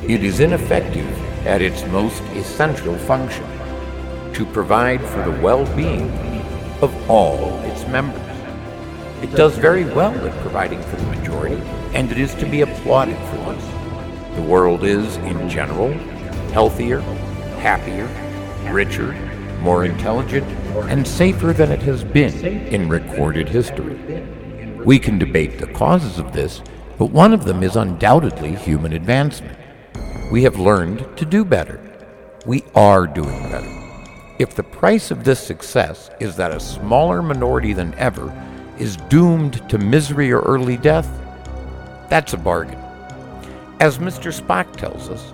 It 0.08 0.24
is 0.24 0.40
ineffective 0.40 1.08
at 1.46 1.62
its 1.62 1.86
most 1.86 2.24
essential 2.34 2.98
function 2.98 3.46
to 4.34 4.44
provide 4.48 5.02
for 5.02 5.24
the 5.24 5.40
well 5.40 5.66
being 5.76 6.10
of 6.82 6.92
all 7.10 7.60
its 7.66 7.86
members. 7.88 8.20
It 9.22 9.36
does 9.36 9.56
very 9.56 9.86
well 9.86 10.16
at 10.26 10.36
providing 10.42 10.82
for 10.82 10.96
the 10.96 11.16
majority, 11.16 11.62
and 11.94 12.12
it 12.12 12.18
is 12.18 12.34
to 12.36 12.46
be 12.48 12.62
applauded 12.62 13.18
for 13.28 13.54
this. 13.54 14.36
The 14.36 14.42
world 14.42 14.84
is, 14.84 15.18
in 15.18 15.48
general, 15.48 15.94
healthier, 16.54 17.02
happier, 17.60 18.08
richer, 18.72 19.14
more 19.62 19.86
intelligent, 19.86 20.48
and 20.90 21.08
safer 21.08 21.54
than 21.54 21.72
it 21.72 21.84
has 21.84 22.04
been 22.04 22.34
in 22.68 22.90
recorded 22.90 23.48
history. 23.48 24.00
We 24.86 24.98
can 24.98 25.20
debate 25.20 25.60
the 25.60 25.68
causes 25.68 26.20
of 26.20 26.32
this, 26.32 26.62
but 26.98 27.12
one 27.12 27.34
of 27.34 27.44
them 27.44 27.64
is 27.64 27.76
undoubtedly 27.76 28.56
human 28.56 28.94
advancement. 28.94 29.58
We 30.32 30.44
have 30.44 30.58
learned 30.58 31.18
to 31.18 31.26
do 31.26 31.44
better. 31.44 31.82
We 32.46 32.64
are 32.76 33.06
doing 33.06 33.44
better. 33.50 33.76
If 34.40 34.56
the 34.56 34.64
price 34.64 35.12
of 35.12 35.26
this 35.26 35.40
success 35.40 36.10
is 36.22 36.38
that 36.38 36.52
a 36.52 36.62
smaller 36.62 37.22
minority 37.22 37.74
than 37.74 37.94
ever 37.96 38.34
is 38.78 38.96
doomed 38.96 39.70
to 39.70 39.78
misery 39.78 40.32
or 40.32 40.40
early 40.42 40.78
death, 40.78 41.10
that's 42.10 42.32
a 42.32 42.38
bargain. 42.38 42.80
As 43.82 43.98
Mr. 43.98 44.32
Spock 44.34 44.78
tells 44.78 45.10
us, 45.10 45.34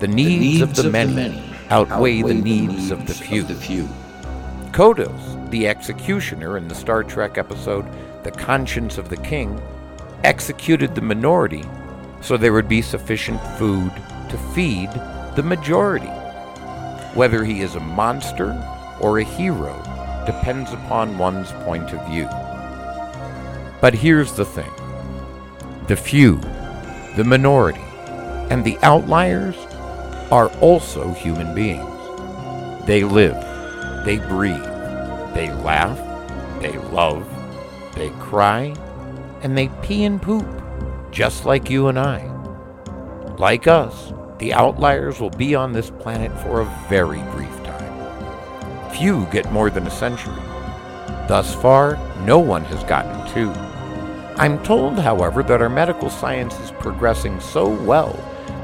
the 0.00 0.08
needs, 0.08 0.60
of, 0.60 0.74
the, 0.74 0.90
many 0.90 1.42
outweigh, 1.70 2.20
the 2.20 2.34
needs, 2.34 2.90
of 2.90 3.06
the 3.06 3.14
few. 3.14 3.88
Kodos, 4.74 5.50
the 5.50 5.68
executioner 5.68 6.58
in 6.58 6.66
the 6.66 6.74
Star 6.74 7.04
Trek 7.04 7.38
episode 7.38 7.86
The 8.24 8.32
Conscience 8.32 8.98
of 8.98 9.08
the 9.08 9.16
King, 9.18 9.62
executed 10.24 10.96
the 10.96 11.00
minority 11.00 11.62
so 12.20 12.36
there 12.36 12.52
would 12.52 12.68
be 12.68 12.82
sufficient 12.82 13.40
food 13.56 13.92
to 14.30 14.36
feed 14.52 14.90
the 15.36 15.44
majority. 15.44 16.08
Whether 17.14 17.44
he 17.44 17.60
is 17.60 17.76
a 17.76 17.80
monster 17.80 18.50
or 19.00 19.20
a 19.20 19.22
hero 19.22 19.76
depends 20.26 20.72
upon 20.72 21.18
one's 21.18 21.52
point 21.52 21.92
of 21.92 22.04
view. 22.08 22.28
But 23.80 23.94
here's 23.94 24.32
the 24.32 24.44
thing 24.44 24.72
the 25.86 25.94
few, 25.94 26.40
the 27.14 27.22
minority, 27.24 27.86
and 28.50 28.64
the 28.64 28.78
outliers 28.82 29.54
are 30.32 30.48
also 30.58 31.12
human 31.12 31.54
beings. 31.54 31.86
They 32.88 33.04
live, 33.04 33.53
they 34.04 34.18
breathe, 34.18 34.64
they 35.34 35.50
laugh, 35.62 35.98
they 36.60 36.76
love, 36.90 37.26
they 37.94 38.10
cry, 38.20 38.74
and 39.42 39.56
they 39.56 39.68
pee 39.82 40.04
and 40.04 40.20
poop, 40.20 40.46
just 41.10 41.44
like 41.44 41.70
you 41.70 41.88
and 41.88 41.98
I. 41.98 42.30
Like 43.38 43.66
us, 43.66 44.12
the 44.38 44.52
outliers 44.52 45.20
will 45.20 45.30
be 45.30 45.54
on 45.54 45.72
this 45.72 45.90
planet 45.90 46.32
for 46.40 46.60
a 46.60 46.86
very 46.88 47.22
brief 47.32 47.64
time. 47.64 48.90
Few 48.90 49.26
get 49.26 49.50
more 49.52 49.70
than 49.70 49.86
a 49.86 49.90
century. 49.90 50.34
Thus 51.26 51.54
far, 51.54 51.96
no 52.24 52.38
one 52.38 52.64
has 52.64 52.84
gotten 52.84 53.32
two. 53.32 53.50
I'm 54.36 54.62
told, 54.64 54.98
however, 54.98 55.42
that 55.44 55.62
our 55.62 55.68
medical 55.68 56.10
science 56.10 56.58
is 56.60 56.72
progressing 56.72 57.40
so 57.40 57.68
well 57.68 58.12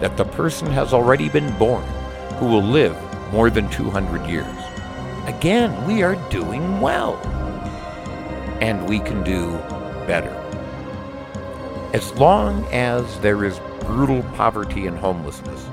that 0.00 0.16
the 0.16 0.24
person 0.24 0.68
has 0.68 0.92
already 0.92 1.28
been 1.28 1.56
born 1.58 1.84
who 2.38 2.46
will 2.46 2.62
live 2.62 2.96
more 3.32 3.50
than 3.50 3.70
200 3.70 4.28
years. 4.28 4.59
Again, 5.30 5.86
we 5.86 6.02
are 6.02 6.16
doing 6.28 6.80
well. 6.80 7.14
And 8.60 8.88
we 8.88 8.98
can 8.98 9.22
do 9.22 9.52
better. 10.04 10.34
As 11.94 12.12
long 12.14 12.64
as 12.72 13.20
there 13.20 13.44
is 13.44 13.60
brutal 13.78 14.24
poverty 14.34 14.88
and 14.88 14.98
homelessness, 14.98 15.68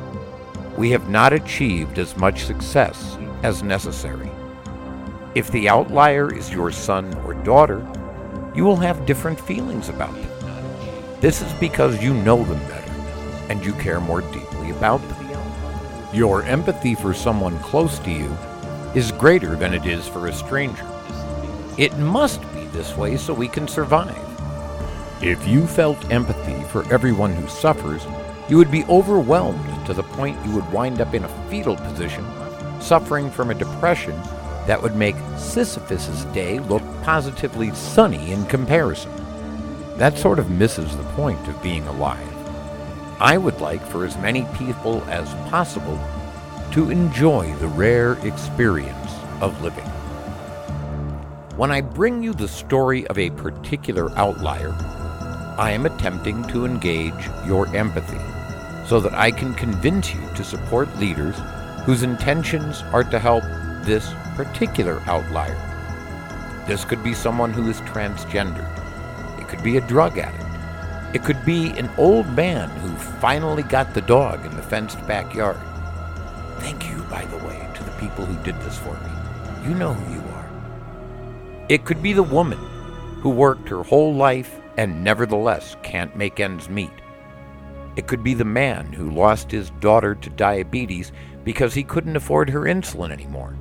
we 0.78 0.92
have 0.92 1.10
not 1.10 1.34
achieved 1.34 1.98
as 1.98 2.16
much 2.16 2.46
success 2.46 3.18
as 3.42 3.64
necessary. 3.64 4.30
If 5.34 5.50
the 5.50 5.68
outlier 5.68 6.32
is 6.32 6.52
your 6.52 6.72
son 6.72 7.12
or 7.26 7.34
daughter, 7.34 7.80
you 8.54 8.64
will 8.64 8.76
have 8.76 9.08
different 9.08 9.40
feelings 9.40 9.90
about 9.90 10.14
them. 10.14 11.20
This 11.20 11.42
is 11.42 11.52
because 11.54 12.02
you 12.02 12.14
know 12.14 12.44
them 12.44 12.60
better 12.68 12.92
and 13.50 13.66
you 13.66 13.74
care 13.74 14.00
more 14.00 14.22
deeply 14.22 14.70
about 14.70 15.02
them. 15.10 15.40
Your 16.14 16.44
empathy 16.44 16.94
for 16.94 17.12
someone 17.12 17.58
close 17.58 17.98
to 18.00 18.12
you 18.12 18.38
is 18.96 19.12
greater 19.12 19.56
than 19.56 19.74
it 19.74 19.86
is 19.86 20.08
for 20.08 20.27
a 20.27 20.34
stranger. 20.34 20.86
It 21.77 21.98
must 21.98 22.41
be 22.53 22.65
this 22.67 22.96
way 22.98 23.17
so 23.17 23.34
we 23.34 23.48
can 23.48 23.67
survive. 23.67 24.17
If 25.22 25.48
you 25.48 25.65
felt 25.65 26.12
empathy 26.12 26.63
for 26.65 26.91
everyone 26.94 27.34
who 27.34 27.48
suffers, 27.48 28.06
you 28.50 28.58
would 28.58 28.72
be 28.72 28.86
overwhelmed 28.86 29.86
to 29.86 29.94
the 29.94 30.03
point 30.03 30.44
you 30.46 30.51
would 30.53 30.72
wind 30.72 31.01
up 31.01 31.13
in 31.13 31.24
a 31.24 31.50
fetal 31.50 31.75
position, 31.75 32.25
suffering 32.79 33.29
from 33.29 33.50
a 33.50 33.56
depression 33.56 34.15
that 34.67 34.82
would 34.82 34.96
make 34.96 35.15
Sisyphus's 35.38 36.25
day 36.25 36.60
look 36.60 36.84
positively 37.03 37.74
sunny 37.74 38.32
in 38.32 38.46
comparison. 38.46 39.12
That 39.98 40.17
sort 40.17 40.39
of 40.39 40.51
misses 40.51 40.96
the 40.96 41.03
point 41.15 41.48
of 41.48 41.62
being 41.63 41.88
alive. 41.88 42.27
I 43.20 43.38
would 43.38 43.60
like 43.60 43.82
for 43.82 44.06
as 44.06 44.17
many 44.17 44.46
people 44.56 45.03
as 45.10 45.27
possible 45.50 45.98
to 46.77 46.91
enjoy 46.91 47.51
the 47.55 47.67
rare 47.69 48.19
experience 48.24 49.12
of 49.41 49.60
living. 49.63 49.84
When 51.55 51.72
I 51.72 51.81
bring 51.81 52.22
you 52.22 52.36
the 52.36 52.48
story 52.48 53.07
of 53.07 53.17
a 53.17 53.31
particular 53.31 54.12
outlier, 54.12 54.75
I 55.57 55.72
am 55.72 55.88
attempting 55.88 56.43
to 56.50 56.65
engage 56.65 57.27
your 57.48 57.65
empathy 57.75 58.22
so 58.88 59.00
that 59.00 59.15
I 59.15 59.31
can 59.31 59.55
convince 59.55 60.13
you 60.13 60.22
to 60.35 60.44
support 60.44 61.00
leaders 61.00 61.35
whose 61.83 62.03
intentions 62.03 62.83
are 62.94 63.03
to 63.05 63.18
help 63.18 63.44
this 63.83 64.13
particular 64.35 65.01
outlier. 65.07 65.57
This 66.68 66.85
could 66.85 67.03
be 67.03 67.16
someone 67.16 67.53
who 67.53 67.72
is 67.72 67.81
transgendered. 67.81 68.70
It 69.42 69.48
could 69.48 69.63
be 69.63 69.77
a 69.77 69.87
drug 69.87 70.20
addict. 70.20 71.16
It 71.16 71.24
could 71.24 71.44
be 71.44 71.72
an 71.72 71.90
old 71.98 72.31
man 72.35 72.70
who 72.70 72.96
finally 73.20 73.63
got 73.63 73.96
the 73.96 74.01
dog 74.01 74.46
in 74.46 74.55
the 74.55 74.61
fenced 74.61 75.00
backyard. 75.07 75.57
Thank 76.59 76.89
you, 76.89 76.98
by 77.09 77.25
the 77.25 77.37
way, 77.37 77.67
to 77.75 77.83
the 77.83 77.91
people 77.91 78.25
who 78.25 78.43
did 78.43 78.59
this 78.61 78.77
for 78.77 78.93
me. 78.93 79.67
You 79.67 79.75
know 79.75 79.93
who 79.93 80.13
you 80.13 80.22
are. 80.22 81.65
It 81.70 81.85
could 81.85 82.01
be 82.01 82.13
the 82.13 82.24
woman 82.24 82.59
who 83.22 83.29
worked 83.29 83.67
her 83.70 83.83
whole 83.83 84.13
life 84.13 84.59
and 84.77 85.03
nevertheless 85.03 85.75
can't 85.83 86.15
make 86.15 86.39
ends 86.39 86.70
meet. 86.70 86.91
It 87.96 88.07
could 88.07 88.24
be 88.24 88.35
the 88.35 88.46
man 88.46 88.93
who 88.93 89.09
lost 89.09 89.50
his 89.51 89.72
daughter 89.79 90.13
to 90.15 90.29
diabetes 90.29 91.11
because 91.43 91.74
he 91.74 91.83
couldn't 91.83 92.15
afford 92.15 92.50
her 92.50 92.61
insulin 92.61 93.11
anymore. 93.11 93.57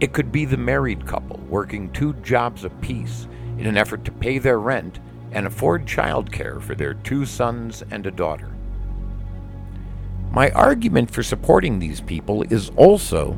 It 0.00 0.12
could 0.12 0.32
be 0.32 0.44
the 0.44 0.56
married 0.56 1.06
couple 1.06 1.38
working 1.48 1.90
two 1.92 2.14
jobs 2.14 2.64
apiece 2.64 3.26
in 3.58 3.66
an 3.66 3.76
effort 3.76 4.04
to 4.04 4.12
pay 4.12 4.38
their 4.38 4.58
rent 4.58 4.98
and 5.32 5.46
afford 5.46 5.86
childcare 5.86 6.60
for 6.60 6.74
their 6.74 6.94
two 6.94 7.24
sons 7.24 7.82
and 7.90 8.06
a 8.06 8.10
daughter. 8.10 8.50
My 10.38 10.50
argument 10.50 11.10
for 11.10 11.24
supporting 11.24 11.80
these 11.80 12.00
people 12.00 12.44
is 12.44 12.70
also 12.76 13.36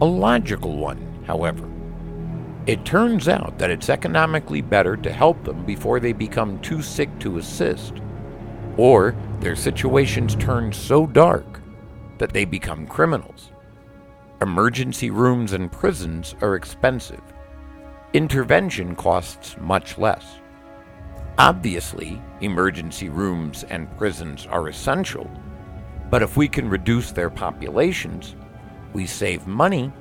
a 0.00 0.04
logical 0.04 0.78
one, 0.78 1.22
however. 1.24 1.64
It 2.66 2.84
turns 2.84 3.28
out 3.28 3.56
that 3.60 3.70
it's 3.70 3.88
economically 3.88 4.60
better 4.60 4.96
to 4.96 5.12
help 5.12 5.44
them 5.44 5.64
before 5.64 6.00
they 6.00 6.12
become 6.12 6.58
too 6.58 6.82
sick 6.82 7.08
to 7.20 7.38
assist, 7.38 7.92
or 8.76 9.14
their 9.38 9.54
situations 9.54 10.34
turn 10.34 10.72
so 10.72 11.06
dark 11.06 11.60
that 12.18 12.32
they 12.32 12.44
become 12.44 12.84
criminals. 12.84 13.52
Emergency 14.42 15.10
rooms 15.10 15.52
and 15.52 15.70
prisons 15.70 16.34
are 16.40 16.56
expensive. 16.56 17.22
Intervention 18.12 18.96
costs 18.96 19.54
much 19.60 19.98
less. 19.98 20.40
Obviously, 21.38 22.20
emergency 22.40 23.08
rooms 23.08 23.62
and 23.70 23.96
prisons 23.96 24.46
are 24.46 24.66
essential, 24.66 25.30
but 26.10 26.22
if 26.22 26.36
we 26.36 26.48
can 26.48 26.68
reduce 26.68 27.12
their 27.12 27.30
populations, 27.30 28.34
we 28.92 29.06
save 29.06 29.46
money 29.46 29.92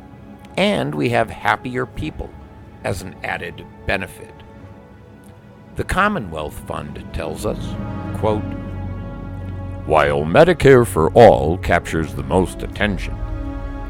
and 0.58 0.94
we 0.94 1.10
have 1.10 1.30
happier 1.30 1.86
people 1.86 2.30
as 2.84 3.02
an 3.02 3.16
added 3.24 3.66
benefit. 3.86 4.34
The 5.76 5.84
Commonwealth 5.84 6.60
Fund 6.68 7.06
tells 7.14 7.46
us, 7.46 7.76
quote, 8.20 8.44
while 9.86 10.24
Medicare 10.24 10.86
for 10.86 11.12
All 11.14 11.58
captures 11.58 12.14
the 12.14 12.24
most 12.24 12.64
attention, 12.64 13.16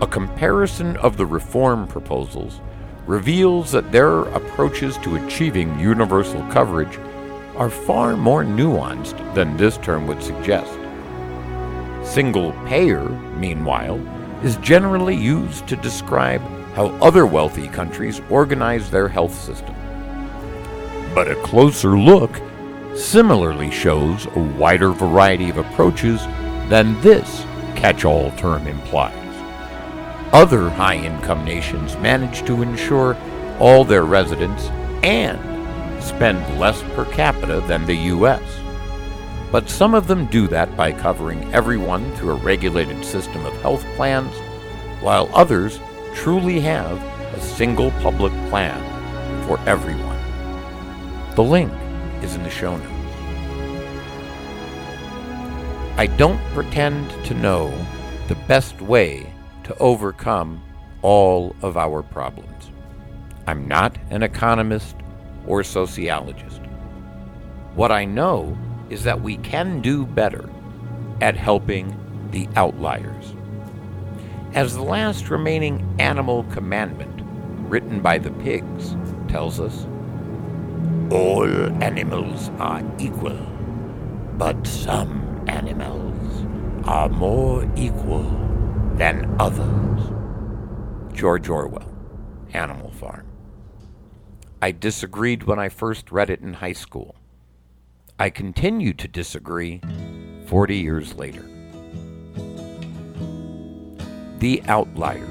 a 0.02 0.08
comparison 0.08 0.96
of 0.98 1.18
the 1.18 1.26
reform 1.26 1.88
proposals 1.88 2.62
reveals 3.06 3.72
that 3.72 3.92
their 3.92 4.22
approaches 4.22 4.98
to 5.00 5.16
achieving 5.16 5.80
universal 5.80 6.42
coverage 6.52 6.98
are 7.58 7.70
far 7.70 8.16
more 8.16 8.46
nuanced 8.46 9.18
than 9.34 9.58
this 9.58 9.78
term 9.78 10.08
would 10.08 10.24
suggest. 10.24 10.79
Single 12.10 12.54
payer, 12.66 13.08
meanwhile, 13.38 14.00
is 14.44 14.58
generally 14.58 15.16
used 15.16 15.68
to 15.68 15.76
describe 15.76 16.42
how 16.74 16.88
other 17.04 17.28
wealthy 17.28 17.68
countries 17.68 18.20
organize 18.32 18.90
their 18.90 19.08
health 19.08 19.34
system. 19.36 19.76
But 21.14 21.30
a 21.30 21.36
closer 21.44 22.00
look 22.00 22.42
similarly 22.96 23.70
shows 23.70 24.26
a 24.26 24.40
wider 24.40 24.90
variety 24.90 25.52
of 25.52 25.58
approaches 25.58 26.26
than 26.68 27.00
this 27.02 27.46
catch 27.76 28.06
all 28.06 28.32
term 28.32 28.66
implies. 28.66 29.14
Other 30.34 30.68
high 30.68 30.98
income 30.98 31.46
nations 31.46 31.96
manage 31.98 32.44
to 32.48 32.64
ensure 32.64 33.16
all 33.60 33.86
their 33.86 34.06
residents 34.06 34.70
and 35.04 35.40
spend 36.04 36.60
less 36.60 36.82
per 36.96 37.06
capita 37.06 37.62
than 37.68 37.86
the 37.86 37.96
U.S. 37.96 38.42
But 39.52 39.70
some 39.70 39.96
of 39.96 40.08
them 40.08 40.28
do 40.28 40.48
that 40.48 40.76
by 40.78 40.92
covering 40.92 41.44
everyone 41.54 42.14
through 42.16 42.32
a 42.32 42.44
regulated 42.44 43.04
system 43.04 43.46
of 43.46 43.62
health 43.62 43.84
plans, 43.96 44.36
while 45.02 45.30
others 45.34 45.80
truly 46.14 46.60
have 46.60 47.02
a 47.34 47.42
single 47.42 47.92
public 48.02 48.32
plan 48.50 48.80
for 49.48 49.60
everyone. 49.62 50.18
The 51.36 51.44
link 51.44 51.72
is 52.22 52.36
in 52.36 52.44
the 52.44 52.50
show 52.50 52.78
notes. 52.78 52.94
I 55.98 56.06
don't 56.06 56.40
pretend 56.54 57.10
to 57.26 57.34
know 57.34 57.74
the 58.28 58.36
best 58.48 58.80
way 58.82 59.34
to 59.64 59.76
overcome 59.80 60.64
all 61.02 61.56
of 61.62 61.76
our 61.76 62.04
problems. 62.04 62.72
I'm 63.48 63.68
not 63.68 63.98
an 64.12 64.22
economist 64.22 64.96
or 65.48 65.64
sociologist. 65.64 66.62
What 67.76 67.92
I 67.92 68.06
know 68.06 68.58
is 68.90 69.04
that 69.04 69.22
we 69.22 69.38
can 69.38 69.82
do 69.82 70.06
better 70.06 70.50
at 71.22 71.36
helping 71.36 71.96
the 72.32 72.48
outliers. 72.56 73.34
As 74.54 74.74
the 74.74 74.82
last 74.84 75.30
remaining 75.30 75.96
animal 76.00 76.44
commandment, 76.46 77.22
written 77.70 78.02
by 78.02 78.18
the 78.18 78.32
pigs, 78.32 78.96
tells 79.28 79.60
us, 79.60 79.86
all 81.12 81.48
animals 81.84 82.50
are 82.60 82.84
equal, 83.00 83.38
but 84.38 84.66
some 84.66 85.44
animals 85.48 86.46
are 86.86 87.10
more 87.10 87.70
equal 87.76 88.24
than 88.96 89.36
others. 89.40 90.12
George 91.14 91.50
Orwell, 91.50 91.94
Animal 92.54 92.92
Farm. 92.92 93.26
I 94.62 94.72
disagreed 94.72 95.44
when 95.44 95.60
I 95.60 95.70
first 95.70 96.12
read 96.12 96.30
it 96.30 96.42
in 96.42 96.54
high 96.54 96.74
school. 96.74 97.16
I 98.22 98.30
continue 98.30 98.92
to 98.96 99.08
disagree 99.08 99.80
40 100.48 100.76
years 100.76 101.16
later. 101.16 101.50
The 104.40 104.62
Outliers. 104.68 105.30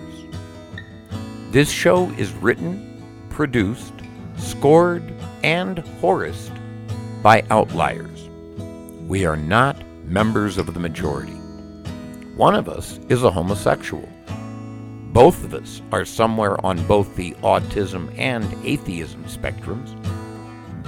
This 1.50 1.70
show 1.70 2.08
is 2.12 2.32
written, 2.32 3.26
produced, 3.28 3.92
scored, 4.38 5.02
and 5.44 5.84
chorused 6.00 6.52
by 7.22 7.44
outliers. 7.50 8.26
We 9.06 9.26
are 9.26 9.36
not 9.36 9.76
members 10.06 10.56
of 10.56 10.72
the 10.72 10.80
majority. 10.80 11.36
One 12.36 12.54
of 12.54 12.70
us 12.70 13.00
is 13.10 13.22
a 13.22 13.30
homosexual. 13.30 14.08
Both 15.12 15.44
of 15.44 15.52
us 15.52 15.82
are 15.92 16.06
somewhere 16.06 16.64
on 16.64 16.82
both 16.86 17.16
the 17.16 17.32
autism 17.42 18.18
and 18.18 18.46
atheism 18.64 19.24
spectrums. 19.24 19.94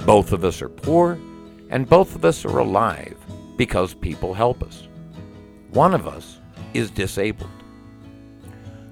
Both 0.03 0.31
of 0.31 0.43
us 0.43 0.63
are 0.63 0.69
poor, 0.69 1.19
and 1.71 1.89
both 1.89 2.15
of 2.15 2.23
us 2.23 2.45
are 2.45 2.59
alive 2.59 3.17
because 3.57 3.93
people 3.93 4.33
help 4.33 4.61
us. 4.61 4.87
One 5.71 5.93
of 5.93 6.07
us 6.07 6.39
is 6.73 6.91
disabled. 6.91 7.49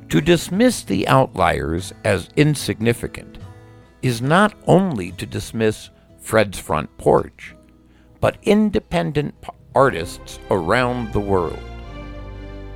To 0.09 0.21
dismiss 0.21 0.81
the 0.83 1.07
outliers 1.07 1.93
as 2.03 2.29
insignificant 2.35 3.37
is 4.01 4.21
not 4.21 4.55
only 4.65 5.11
to 5.13 5.25
dismiss 5.25 5.89
Fred's 6.19 6.57
front 6.57 6.97
porch, 6.97 7.53
but 8.19 8.37
independent 8.43 9.35
artists 9.75 10.39
around 10.49 11.13
the 11.13 11.19
world. 11.19 11.59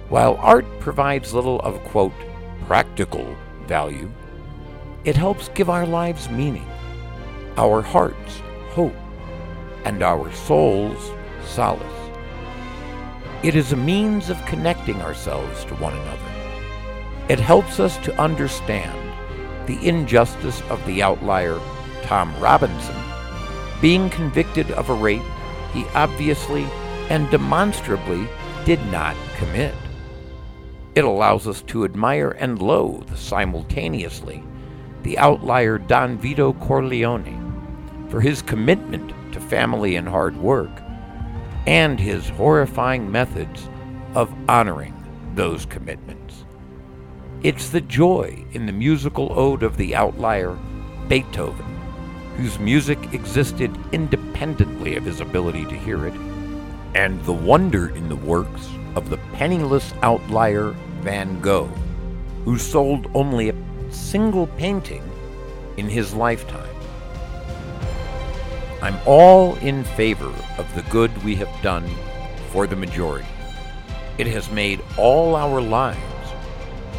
While 0.10 0.36
art 0.36 0.66
provides 0.80 1.34
little 1.34 1.60
of, 1.62 1.84
quote, 1.86 2.14
practical 2.68 3.36
value, 3.68 4.12
it 5.06 5.18
helps 5.18 5.50
give 5.50 5.70
our 5.70 5.88
lives 5.88 6.30
meaning, 6.30 6.68
our 7.58 7.82
hearts 7.82 8.42
hope, 8.70 8.96
and 9.86 10.04
our 10.04 10.32
souls 10.34 11.12
solace. 11.46 11.82
It 13.44 13.56
is 13.56 13.74
a 13.74 13.78
means 13.78 14.30
of 14.30 14.46
connecting 14.46 15.02
ourselves 15.02 15.66
to 15.66 15.76
one 15.76 15.94
another. 15.94 16.32
It 17.30 17.40
helps 17.40 17.80
us 17.80 17.98
to 18.00 18.22
understand 18.22 18.98
the 19.68 19.86
injustice 19.88 20.62
of 20.70 20.86
the 20.86 21.04
outlier 21.04 21.60
Tom 22.04 22.34
Robinson 22.40 22.96
being 23.82 24.10
convicted 24.10 24.72
of 24.72 24.90
a 24.90 24.94
rape 24.94 25.22
he 25.74 25.86
obviously 25.94 26.64
and 27.10 27.30
demonstrably 27.32 28.28
did 28.66 28.80
not 28.92 29.16
commit. 29.36 29.76
It 30.96 31.04
allows 31.04 31.48
us 31.48 31.62
to 31.64 31.84
admire 31.84 32.32
and 32.32 32.62
loathe 32.62 33.16
simultaneously 33.18 34.44
the 35.02 35.18
outlier 35.18 35.78
Don 35.78 36.18
Vito 36.18 36.54
Corleone 36.54 38.08
for 38.10 38.22
his 38.22 38.42
commitment 38.42 39.12
to 39.34 39.42
family 39.42 39.96
and 39.96 40.08
hard 40.08 40.38
work 40.38 40.72
and 41.68 42.00
his 42.00 42.30
horrifying 42.30 43.12
methods 43.12 43.70
of 44.16 44.34
honoring 44.50 44.96
those 45.36 45.66
commitments. 45.66 46.46
It's 47.42 47.70
the 47.70 47.82
joy 47.82 48.46
in 48.54 48.66
the 48.66 48.72
musical 48.72 49.38
ode 49.38 49.64
of 49.64 49.78
the 49.78 49.96
outlier 49.96 50.58
Beethoven, 51.08 51.66
whose 52.38 52.60
music 52.60 53.14
existed 53.14 53.78
independently 53.92 54.96
of 54.96 55.04
his 55.04 55.20
ability 55.20 55.66
to 55.66 55.78
hear 55.78 56.06
it, 56.08 56.14
and 56.96 57.24
the 57.26 57.34
wonder 57.34 57.90
in 57.96 58.10
the 58.10 58.16
works 58.16 58.70
of 58.96 59.10
the 59.10 59.18
penniless 59.34 59.94
outlier 60.02 60.76
Van 61.02 61.40
Gogh, 61.42 61.72
who 62.46 62.58
sold 62.58 63.10
only 63.14 63.50
a 63.50 63.56
single 63.92 64.48
painting 64.48 65.04
in 65.78 65.90
his 65.90 66.14
lifetime. 66.14 66.73
I'm 68.84 69.00
all 69.06 69.56
in 69.60 69.86
favor 69.86 70.34
of 70.58 70.76
the 70.76 70.82
good 70.90 71.24
we 71.24 71.36
have 71.36 71.62
done 71.62 71.90
for 72.52 72.68
the 72.68 72.76
majority. 72.76 73.30
It 74.18 74.28
has 74.28 74.52
made 74.52 74.82
all 74.98 75.38
our 75.38 75.62
lives 75.62 76.02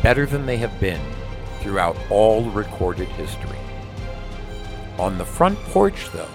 better 0.02 0.24
than 0.24 0.46
they 0.46 0.56
have 0.56 0.80
been 0.80 1.02
throughout 1.60 1.94
all 2.08 2.44
recorded 2.44 3.08
history. 3.08 3.58
On 4.98 5.18
the 5.18 5.26
front 5.26 5.58
porch, 5.74 6.08
though, 6.10 6.26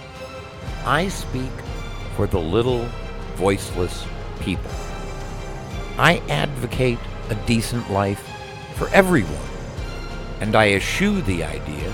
I 0.86 1.08
speak 1.08 1.52
for 2.16 2.28
the 2.28 2.38
little, 2.40 2.88
voiceless 3.34 4.06
people. 4.42 4.70
I 5.98 6.22
advocate 6.30 7.00
a 7.32 7.36
decent 7.48 7.90
life 7.90 8.24
for 8.76 8.88
everyone, 8.90 9.50
and 10.42 10.56
I 10.56 10.74
eschew 10.74 11.24
the 11.24 11.44
idea 11.44 11.92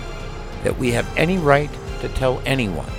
that 0.66 0.78
we 0.78 0.92
have 0.92 1.08
any 1.16 1.38
right 1.38 1.72
to 2.02 2.10
tell 2.10 2.42
anyone 2.46 2.92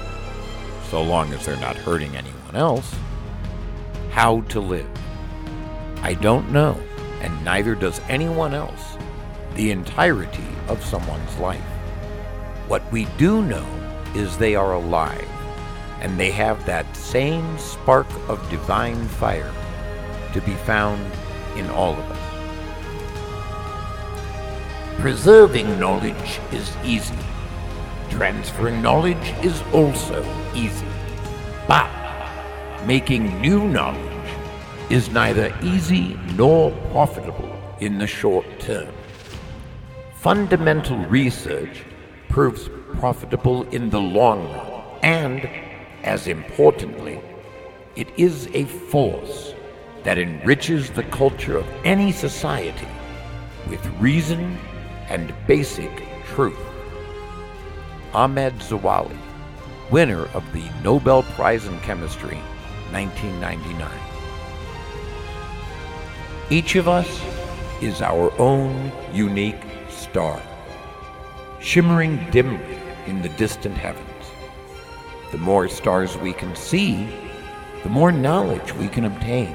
so 0.91 1.03
long 1.03 1.33
as 1.33 1.45
they're 1.45 1.57
not 1.57 1.77
hurting 1.77 2.17
anyone 2.17 2.55
else, 2.55 2.95
how 4.11 4.41
to 4.43 4.61
live. 4.61 4.89
I 6.03 6.15
don't 6.15 6.53
know, 6.53 6.81
and 7.21 7.45
neither 7.45 7.75
does 7.75 8.01
anyone 8.09 8.55
else, 8.55 8.97
the 9.55 9.71
entirety 9.71 10.47
of 10.69 10.85
someone's 10.85 11.37
life. 11.39 11.61
What 12.69 12.91
we 12.93 13.07
do 13.19 13.43
know 13.43 13.67
is 14.15 14.37
they 14.37 14.55
are 14.55 14.75
alive, 14.75 15.29
and 16.01 16.19
they 16.19 16.31
have 16.31 16.65
that 16.67 16.97
same 16.97 17.59
spark 17.59 18.07
of 18.29 18.49
divine 18.51 19.09
fire 19.09 19.53
to 20.33 20.41
be 20.43 20.55
found 20.55 21.05
in 21.57 21.69
all 21.71 21.93
of 21.93 22.11
us. 22.11 22.27
Preserving 25.01 25.79
knowledge 25.79 26.41
is 26.53 26.73
easy 26.85 27.19
Transferring 28.11 28.81
knowledge 28.83 29.35
is 29.43 29.63
also 29.73 30.25
easy. 30.55 30.87
But 31.69 31.91
making 32.87 33.41
new 33.41 33.67
knowledge 33.67 34.31
is 34.91 35.11
neither 35.11 35.55
easy 35.63 36.19
nor 36.35 36.71
profitable 36.93 37.53
in 37.81 37.99
the 37.99 38.07
short 38.07 38.47
term. 38.61 38.93
Fundamental 40.15 40.99
research 41.07 41.85
proves 42.29 42.69
profitable 42.99 43.65
in 43.71 43.91
the 43.91 44.01
long 44.01 44.51
run, 44.53 44.83
and, 45.03 45.49
as 46.03 46.27
importantly, 46.27 47.21
it 47.97 48.09
is 48.17 48.49
a 48.55 48.65
force 48.65 49.55
that 50.05 50.19
enriches 50.19 50.91
the 50.91 51.03
culture 51.05 51.57
of 51.57 51.67
any 51.85 52.13
society 52.13 52.89
with 53.69 53.85
reason 54.01 54.59
and 55.09 55.35
basic 55.47 55.91
truth. 56.27 56.66
Ahmed 58.17 58.55
Zewaili, 58.61 59.19
winner 59.91 60.25
of 60.33 60.43
the 60.55 60.65
Nobel 60.83 61.23
Prize 61.23 61.67
in 61.67 61.79
Chemistry, 61.81 62.39
1999. 62.91 63.91
Each 66.49 66.77
of 66.77 66.89
us 66.89 67.07
is 67.83 68.01
our 68.01 68.33
own 68.41 68.91
unique 69.13 69.63
star, 69.91 70.41
shimmering 71.61 72.27
dimly 72.31 72.79
in 73.07 73.21
the 73.21 73.29
distant 73.37 73.77
heavens. 73.77 74.07
The 75.31 75.37
more 75.37 75.69
stars 75.69 76.17
we 76.17 76.33
can 76.33 76.57
see, 76.57 77.07
the 77.83 77.91
more 77.91 78.13
knowledge 78.13 78.73
we 78.77 78.89
can 78.89 79.05
obtain. 79.05 79.55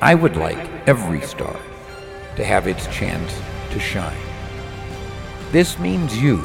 I 0.00 0.16
would 0.16 0.34
like 0.34 0.68
every 0.88 1.20
star 1.20 1.56
to 2.34 2.44
have 2.44 2.66
its 2.66 2.88
chance 2.88 3.32
to 3.70 3.78
shine. 3.78 4.18
This 5.52 5.78
means 5.78 6.20
you 6.20 6.42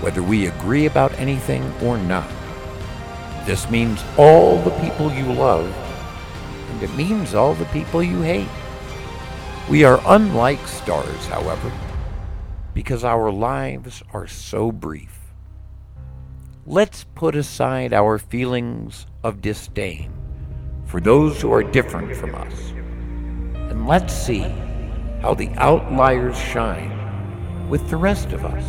whether 0.00 0.22
we 0.22 0.46
agree 0.46 0.86
about 0.86 1.18
anything 1.18 1.62
or 1.82 1.96
not. 1.96 2.30
This 3.46 3.70
means 3.70 4.02
all 4.18 4.60
the 4.62 4.78
people 4.80 5.12
you 5.12 5.32
love, 5.32 5.66
and 6.70 6.82
it 6.82 6.94
means 6.94 7.34
all 7.34 7.54
the 7.54 7.64
people 7.66 8.02
you 8.02 8.20
hate. 8.20 8.48
We 9.70 9.84
are 9.84 10.00
unlike 10.06 10.66
stars, 10.66 11.26
however, 11.26 11.72
because 12.74 13.04
our 13.04 13.30
lives 13.30 14.02
are 14.12 14.26
so 14.26 14.70
brief. 14.70 15.18
Let's 16.66 17.04
put 17.14 17.36
aside 17.36 17.92
our 17.92 18.18
feelings 18.18 19.06
of 19.22 19.40
disdain 19.40 20.12
for 20.84 21.00
those 21.00 21.40
who 21.40 21.52
are 21.52 21.62
different 21.62 22.16
from 22.16 22.34
us, 22.34 22.70
and 23.70 23.86
let's 23.86 24.12
see 24.12 24.52
how 25.20 25.34
the 25.34 25.50
outliers 25.56 26.36
shine 26.38 27.68
with 27.68 27.88
the 27.88 27.96
rest 27.96 28.32
of 28.32 28.44
us. 28.44 28.64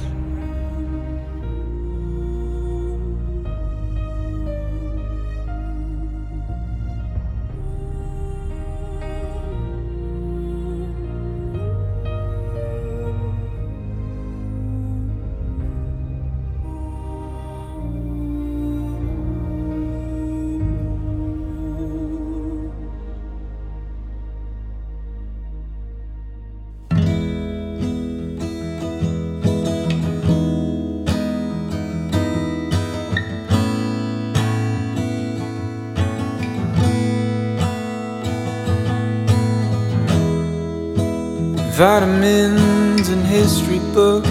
Vitamins 41.77 43.07
and 43.07 43.23
history 43.23 43.77
books, 43.93 44.27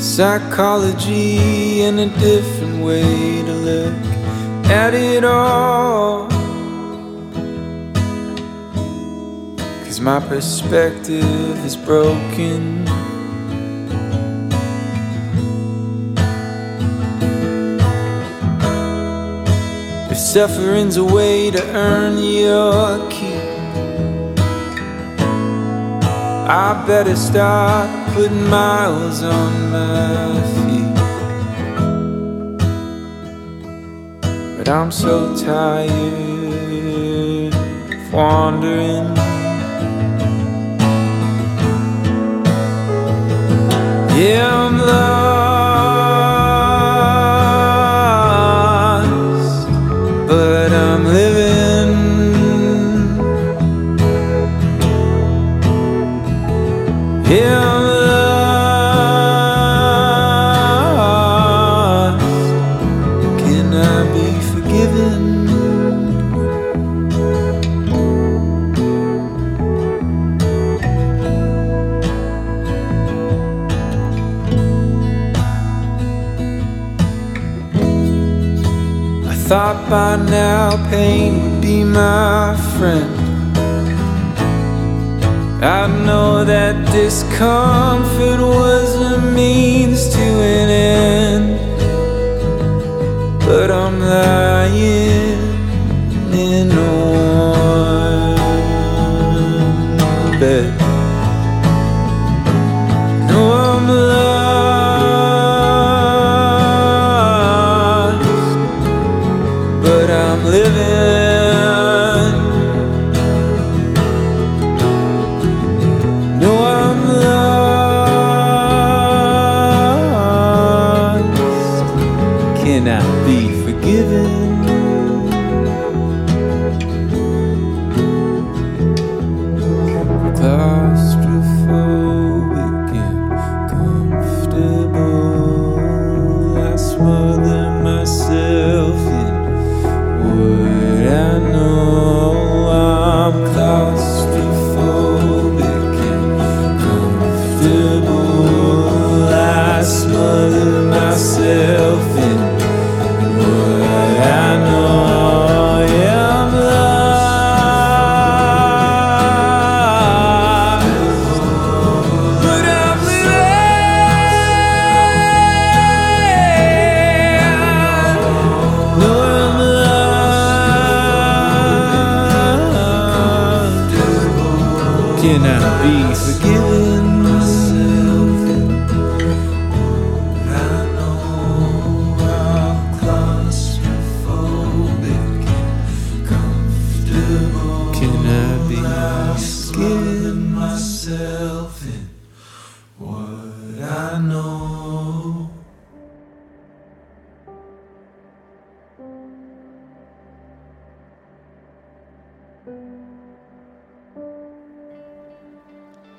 psychology, 0.00 1.82
and 1.82 1.98
a 1.98 2.06
different 2.20 2.84
way 2.84 3.42
to 3.42 3.52
look 3.52 3.92
at 4.70 4.94
it 4.94 5.24
all. 5.24 6.28
Cause 9.84 9.98
my 9.98 10.20
perspective 10.20 11.64
is 11.64 11.74
broken. 11.74 12.86
If 20.08 20.18
suffering's 20.18 20.96
a 20.96 21.04
way 21.04 21.50
to 21.50 21.60
earn 21.74 22.16
your 22.18 23.10
I 26.50 26.82
better 26.86 27.14
start 27.14 27.90
putting 28.14 28.48
miles 28.48 29.22
on 29.22 29.70
my 29.70 30.40
feet. 30.54 30.94
But 34.56 34.66
I'm 34.66 34.90
so 34.90 35.36
tired 35.36 35.92
of 37.52 38.12
wandering. 38.14 39.14
Yeah. 44.18 44.57
By 79.88 80.16
now 80.16 80.76
pain 80.90 81.42
would 81.42 81.62
be 81.62 81.82
my 81.82 82.54
friend. 82.76 83.14
I 85.64 85.86
know 86.04 86.44
that 86.44 86.74
discomfort 86.92 88.40
was 88.40 88.94
a 89.12 89.18
means 89.32 90.08
to 90.14 90.20
an 90.20 90.68
end. 90.68 91.58
But 93.40 93.70
I'm 93.70 93.98
lying 94.00 95.17
I'm 110.38 110.44
living. 110.44 110.77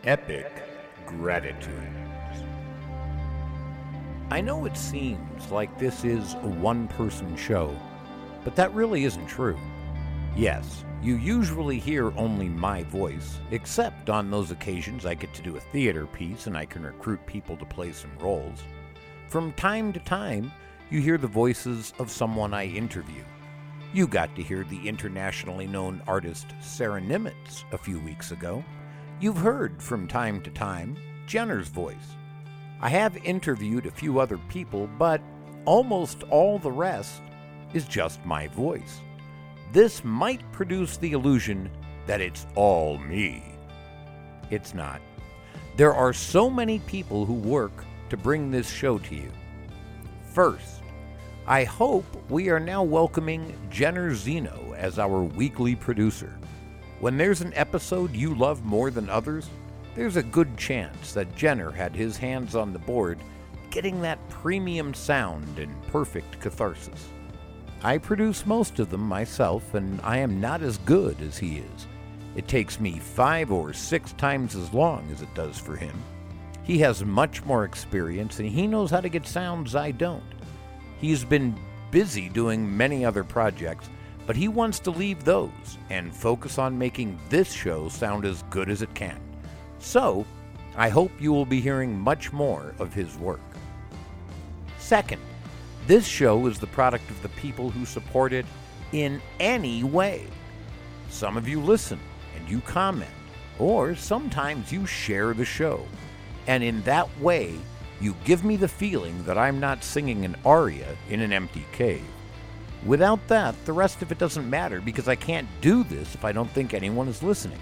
Epic 0.10 0.64
gratitude. 1.06 1.94
I 4.32 4.42
know 4.42 4.66
it 4.66 4.76
seems 4.76 5.52
like 5.52 5.78
this 5.78 6.04
is 6.04 6.34
a 6.34 6.48
one 6.48 6.88
person 6.88 7.38
show, 7.38 7.78
but 8.44 8.56
that 8.56 8.74
really 8.74 9.04
isn't 9.04 9.28
true. 9.28 9.60
Yes, 10.36 10.84
you 11.04 11.18
usually 11.18 11.78
hear 11.78 12.12
only 12.18 12.50
my 12.50 12.82
voice, 12.86 13.38
except 13.52 14.10
on 14.10 14.32
those 14.32 14.50
occasions 14.50 15.06
I 15.06 15.14
get 15.14 15.32
to 15.36 15.44
do 15.44 15.58
a 15.58 15.60
theater 15.60 16.08
piece 16.08 16.48
and 16.48 16.58
I 16.58 16.66
can 16.66 16.82
recruit 16.82 17.24
people 17.28 17.56
to 17.58 17.66
play 17.66 17.92
some 17.92 18.18
roles. 18.18 18.64
From 19.28 19.54
time 19.54 19.94
to 19.94 20.00
time, 20.00 20.52
you 20.90 21.02
hear 21.02 21.20
the 21.20 21.28
voices 21.28 21.94
of 22.00 22.10
someone 22.10 22.56
I 22.56 22.66
interview. 22.66 23.22
You 23.94 24.08
got 24.08 24.36
to 24.38 24.42
hear 24.42 24.64
the 24.64 24.90
internationally 24.90 25.68
known 25.68 26.02
artist 26.08 26.48
Sarah 26.62 27.00
Nimitz 27.00 27.64
a 27.72 27.78
few 27.78 28.00
weeks 28.00 28.32
ago. 28.32 28.64
You've 29.22 29.40
heard 29.40 29.84
from 29.84 30.08
time 30.08 30.40
to 30.44 30.50
time 30.50 30.96
Jenner's 31.28 31.68
voice. 31.68 32.16
I 32.80 32.88
have 32.88 33.18
interviewed 33.18 33.86
a 33.86 33.92
few 33.92 34.18
other 34.18 34.38
people, 34.48 34.90
but 34.98 35.22
almost 35.66 36.24
all 36.30 36.58
the 36.58 36.72
rest 36.72 37.22
is 37.74 37.86
just 37.86 38.26
my 38.26 38.48
voice. 38.48 39.02
This 39.74 40.06
might 40.06 40.50
produce 40.54 40.96
the 40.96 41.12
illusion 41.12 41.70
that 42.08 42.22
it's 42.22 42.48
all 42.56 42.98
me. 42.98 43.44
It's 44.52 44.74
not. 44.74 45.02
There 45.76 45.94
are 45.94 46.14
so 46.14 46.50
many 46.50 46.80
people 46.80 47.26
who 47.26 47.34
work 47.34 47.84
to 48.12 48.16
bring 48.16 48.50
this 48.50 48.72
show 48.72 49.00
to 49.00 49.16
you. 49.16 49.32
First, 50.34 50.82
I 51.46 51.66
hope 51.66 52.06
we 52.30 52.48
are 52.48 52.60
now 52.60 52.84
welcoming 52.84 53.54
Jenner 53.70 54.16
Zeno 54.16 54.74
as 54.78 54.98
our 54.98 55.24
weekly 55.24 55.76
producer. 55.76 56.34
When 57.00 57.18
there's 57.18 57.40
an 57.40 57.54
episode 57.56 58.14
you 58.14 58.36
love 58.36 58.66
more 58.66 58.92
than 58.92 59.10
others, 59.10 59.50
there's 59.96 60.18
a 60.18 60.24
good 60.24 60.58
chance 60.58 61.14
that 61.14 61.34
Jenner 61.36 61.72
had 61.72 61.96
his 61.96 62.18
hands 62.18 62.56
on 62.56 62.74
the 62.74 62.80
board 62.80 63.20
getting 63.70 64.02
that 64.02 64.28
premium 64.30 64.94
sound 64.94 65.60
and 65.60 65.74
perfect 65.88 66.40
catharsis. 66.42 67.08
I 67.84 67.98
produce 67.98 68.46
most 68.46 68.80
of 68.80 68.90
them 68.90 69.02
myself, 69.02 69.74
and 69.76 70.02
I 70.02 70.18
am 70.18 70.42
not 70.42 70.62
as 70.62 70.78
good 70.80 71.22
as 71.22 71.38
he 71.38 71.60
is. 71.60 71.88
It 72.36 72.48
takes 72.48 72.80
me 72.80 73.00
five 73.00 73.52
or 73.52 73.72
six 73.72 74.12
times 74.14 74.56
as 74.56 74.74
long 74.74 75.10
as 75.12 75.22
it 75.22 75.34
does 75.34 75.58
for 75.58 75.78
him. 75.78 75.96
He 76.64 76.80
has 76.80 77.06
much 77.06 77.46
more 77.46 77.64
experience, 77.64 78.40
and 78.40 78.50
he 78.50 78.68
knows 78.68 78.92
how 78.92 79.00
to 79.00 79.10
get 79.10 79.26
sounds 79.26 79.76
I 79.76 79.92
don't. 79.92 80.24
He's 81.00 81.24
been 81.24 81.58
busy 81.92 82.28
doing 82.28 82.76
many 82.76 83.06
other 83.06 83.24
projects, 83.24 83.90
but 84.30 84.38
he 84.38 84.48
wants 84.48 84.78
to 84.78 84.92
leave 84.92 85.24
those 85.24 85.80
and 85.90 86.16
focus 86.16 86.60
on 86.60 86.78
making 86.78 87.18
this 87.30 87.52
show 87.52 87.90
sound 87.90 88.26
as 88.26 88.44
good 88.52 88.70
as 88.70 88.84
it 88.84 88.94
can. 88.94 89.20
So, 89.80 90.24
I 90.76 90.90
hope 90.90 91.12
you 91.20 91.34
will 91.34 91.48
be 91.48 91.60
hearing 91.60 92.00
much 92.00 92.32
more 92.32 92.76
of 92.78 92.94
his 92.94 93.18
work. 93.18 93.42
Second, 94.78 95.20
this 95.88 96.06
show 96.06 96.46
is 96.46 96.60
the 96.60 96.68
product 96.68 97.10
of 97.10 97.20
the 97.24 97.30
people 97.30 97.72
who 97.72 97.88
support 97.88 98.32
it 98.32 98.46
in 98.92 99.20
any 99.40 99.84
way. 99.84 100.28
Some 101.10 101.36
of 101.36 101.48
you 101.48 101.60
listen 101.60 102.00
and 102.38 102.48
you 102.48 102.62
comment, 102.62 103.10
or 103.58 103.96
sometimes 103.96 104.72
you 104.72 104.86
share 104.86 105.34
the 105.34 105.44
show. 105.44 105.84
And 106.46 106.64
in 106.64 106.84
that 106.84 107.10
way, 107.20 107.56
you 108.00 108.16
give 108.26 108.46
me 108.46 108.58
the 108.58 108.68
feeling 108.68 109.24
that 109.24 109.40
I'm 109.40 109.60
not 109.60 109.84
singing 109.84 110.24
an 110.24 110.36
aria 110.46 110.96
in 111.10 111.20
an 111.20 111.34
empty 111.34 111.66
cave. 111.72 112.06
Without 112.86 113.26
that, 113.28 113.56
the 113.66 113.74
rest 113.74 114.02
of 114.02 114.12
it 114.12 114.18
doesn't 114.18 114.50
matter 114.50 114.80
because 114.80 115.08
I 115.08 115.16
can't 115.16 115.48
do 115.62 115.84
this 115.84 116.16
if 116.16 116.24
I 116.24 116.32
don't 116.32 116.50
think 116.52 116.74
anyone 116.74 117.08
is 117.08 117.22
listening. 117.22 117.60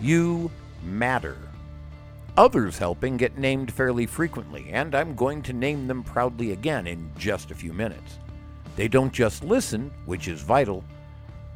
You 0.00 0.50
matter. 0.82 1.38
Others 2.36 2.78
helping 2.78 3.16
get 3.16 3.38
named 3.38 3.72
fairly 3.72 4.06
frequently, 4.06 4.68
and 4.70 4.94
I'm 4.94 5.14
going 5.14 5.42
to 5.42 5.52
name 5.52 5.86
them 5.86 6.02
proudly 6.02 6.52
again 6.52 6.86
in 6.86 7.10
just 7.18 7.50
a 7.50 7.54
few 7.54 7.72
minutes. 7.72 8.18
They 8.76 8.88
don't 8.88 9.12
just 9.12 9.44
listen, 9.44 9.90
which 10.06 10.28
is 10.28 10.40
vital, 10.42 10.82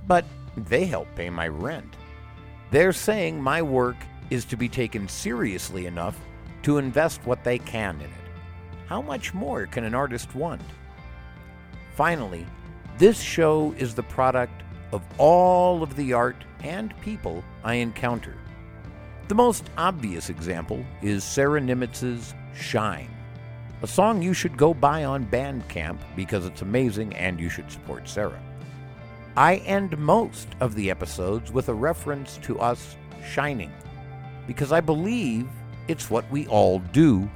but 0.07 0.25
they 0.57 0.85
help 0.85 1.09
pay 1.15 1.31
my 1.31 1.49
rent. 1.49 1.97
They're 2.71 2.93
saying 2.93 3.41
my 3.41 3.63
work 3.63 3.97
is 4.31 4.45
to 4.47 4.57
be 4.57 4.69
taken 4.69 5.09
seriously 5.09 5.87
enough 5.87 6.19
to 6.63 6.79
invest 6.79 7.25
what 7.25 7.45
they 7.45 7.59
can 7.59 7.97
in 7.97 8.03
it. 8.03 8.11
How 8.87 9.01
much 9.01 9.33
more 9.33 9.67
can 9.67 9.85
an 9.85 9.95
artist 9.95 10.35
want? 10.35 10.63
Finally, 11.95 12.45
this 12.99 13.21
show 13.21 13.75
is 13.79 13.95
the 13.95 14.03
product 14.03 14.63
of 14.93 15.03
all 15.19 15.83
of 15.83 15.97
the 15.97 16.13
art 16.13 16.37
and 16.63 16.99
people 17.01 17.45
I 17.65 17.75
encounter. 17.75 18.37
The 19.29 19.35
most 19.35 19.69
obvious 19.77 20.31
example 20.31 20.85
is 21.03 21.25
Sarah 21.25 21.61
Nimitz's 21.61 22.35
Shine, 22.55 23.11
a 23.83 23.87
song 23.87 24.23
you 24.23 24.33
should 24.33 24.57
go 24.57 24.73
buy 24.73 25.05
on 25.05 25.27
Bandcamp 25.27 25.99
because 26.17 26.47
it's 26.47 26.63
amazing 26.63 27.15
and 27.15 27.39
you 27.39 27.51
should 27.51 27.71
support 27.71 28.09
Sarah. 28.09 28.41
I 29.37 29.57
end 29.57 29.99
most 29.99 30.49
of 30.61 30.75
the 30.75 30.91
episodes 30.91 31.53
with 31.53 31.69
a 31.69 31.75
reference 31.75 32.39
to 32.39 32.59
us 32.59 32.97
shining 33.31 33.71
because 34.47 34.73
I 34.73 34.81
believe 34.81 35.47
it's 35.89 36.11
what 36.11 36.29
we 36.31 36.47
all 36.47 36.79
do 36.79 37.31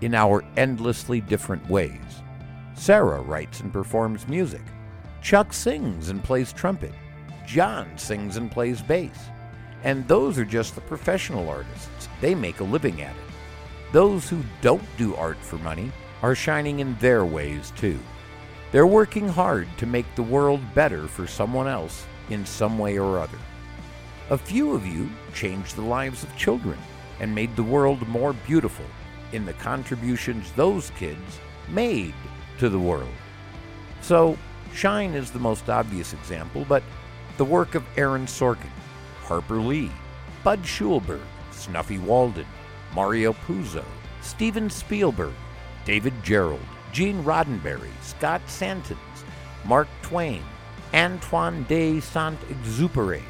in 0.00 0.16
our 0.16 0.44
endlessly 0.56 1.20
different 1.20 1.68
ways. 1.70 2.22
Sarah 2.74 3.20
writes 3.20 3.60
and 3.60 3.72
performs 3.72 4.26
music. 4.26 4.62
Chuck 5.24 5.54
sings 5.54 6.10
and 6.10 6.22
plays 6.22 6.52
trumpet. 6.52 6.92
John 7.46 7.96
sings 7.96 8.36
and 8.36 8.50
plays 8.50 8.82
bass. 8.82 9.18
And 9.82 10.06
those 10.06 10.38
are 10.38 10.44
just 10.44 10.74
the 10.74 10.82
professional 10.82 11.48
artists. 11.48 12.10
They 12.20 12.34
make 12.34 12.60
a 12.60 12.64
living 12.64 13.00
at 13.00 13.16
it. 13.16 13.22
Those 13.90 14.28
who 14.28 14.42
don't 14.60 14.84
do 14.98 15.14
art 15.14 15.38
for 15.38 15.56
money 15.56 15.90
are 16.20 16.34
shining 16.34 16.80
in 16.80 16.94
their 16.96 17.24
ways 17.24 17.72
too. 17.74 17.98
They're 18.70 18.86
working 18.86 19.26
hard 19.26 19.66
to 19.78 19.86
make 19.86 20.14
the 20.14 20.22
world 20.22 20.60
better 20.74 21.08
for 21.08 21.26
someone 21.26 21.68
else 21.68 22.04
in 22.28 22.44
some 22.44 22.78
way 22.78 22.98
or 22.98 23.18
other. 23.18 23.38
A 24.28 24.36
few 24.36 24.74
of 24.74 24.86
you 24.86 25.08
changed 25.32 25.74
the 25.74 25.82
lives 25.82 26.22
of 26.22 26.36
children 26.36 26.76
and 27.18 27.34
made 27.34 27.56
the 27.56 27.62
world 27.62 28.06
more 28.08 28.34
beautiful 28.46 28.84
in 29.32 29.46
the 29.46 29.54
contributions 29.54 30.52
those 30.52 30.90
kids 30.98 31.40
made 31.70 32.14
to 32.58 32.68
the 32.68 32.78
world. 32.78 33.08
So, 34.02 34.36
Shine 34.74 35.14
is 35.14 35.30
the 35.30 35.38
most 35.38 35.70
obvious 35.70 36.12
example, 36.12 36.66
but 36.68 36.82
the 37.36 37.44
work 37.44 37.76
of 37.76 37.84
Aaron 37.96 38.26
Sorkin, 38.26 38.72
Harper 39.22 39.60
Lee, 39.60 39.90
Bud 40.42 40.62
Schulberg, 40.64 41.22
Snuffy 41.52 41.98
Walden, 41.98 42.46
Mario 42.92 43.32
Puzo, 43.32 43.84
Steven 44.20 44.68
Spielberg, 44.68 45.32
David 45.84 46.12
Gerrold, 46.24 46.66
Gene 46.92 47.22
Roddenberry, 47.22 47.90
Scott 48.02 48.42
Santens, 48.48 48.98
Mark 49.64 49.86
Twain, 50.02 50.42
Antoine 50.92 51.64
de 51.64 52.00
Saint 52.00 52.40
Exupéry, 52.48 53.22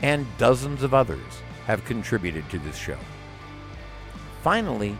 and 0.00 0.26
dozens 0.38 0.82
of 0.82 0.94
others 0.94 1.42
have 1.66 1.84
contributed 1.84 2.48
to 2.48 2.58
this 2.60 2.76
show. 2.76 2.98
Finally, 4.42 4.96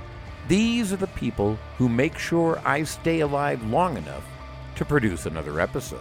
these 0.46 0.92
are 0.92 0.96
the 0.96 1.06
people 1.08 1.58
who 1.78 1.88
make 1.88 2.18
sure 2.18 2.60
I 2.64 2.82
stay 2.82 3.20
alive 3.20 3.62
long 3.70 3.96
enough 3.96 4.24
to 4.76 4.84
produce 4.84 5.26
another 5.26 5.60
episode. 5.60 6.00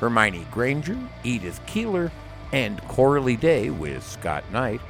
Hermione 0.00 0.46
Granger, 0.50 0.98
Edith 1.24 1.60
Keeler, 1.66 2.10
and 2.52 2.80
Coralie 2.88 3.36
Day 3.36 3.70
with 3.70 4.02
Scott 4.02 4.44
Knight 4.52 4.80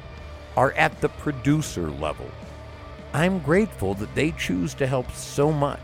are 0.57 0.72
at 0.72 1.00
the 1.00 1.09
producer 1.09 1.90
level. 1.90 2.31
I'm 3.12 3.38
grateful 3.40 3.94
that 3.94 4.14
they 4.14 4.33
choose 4.33 4.74
to 4.74 4.87
help 4.87 5.11
so 5.12 5.50
much. 5.50 5.81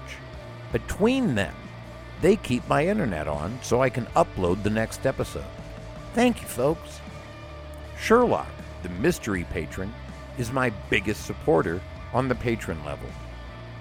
Between 0.72 1.34
them, 1.34 1.54
they 2.20 2.36
keep 2.36 2.66
my 2.68 2.86
internet 2.86 3.28
on 3.28 3.58
so 3.62 3.82
I 3.82 3.90
can 3.90 4.06
upload 4.16 4.62
the 4.62 4.70
next 4.70 5.06
episode. 5.06 5.44
Thank 6.14 6.42
you, 6.42 6.48
folks. 6.48 7.00
Sherlock, 7.98 8.48
the 8.82 8.88
mystery 8.90 9.44
patron, 9.50 9.92
is 10.38 10.52
my 10.52 10.70
biggest 10.90 11.24
supporter 11.24 11.80
on 12.12 12.28
the 12.28 12.34
patron 12.34 12.84
level. 12.84 13.08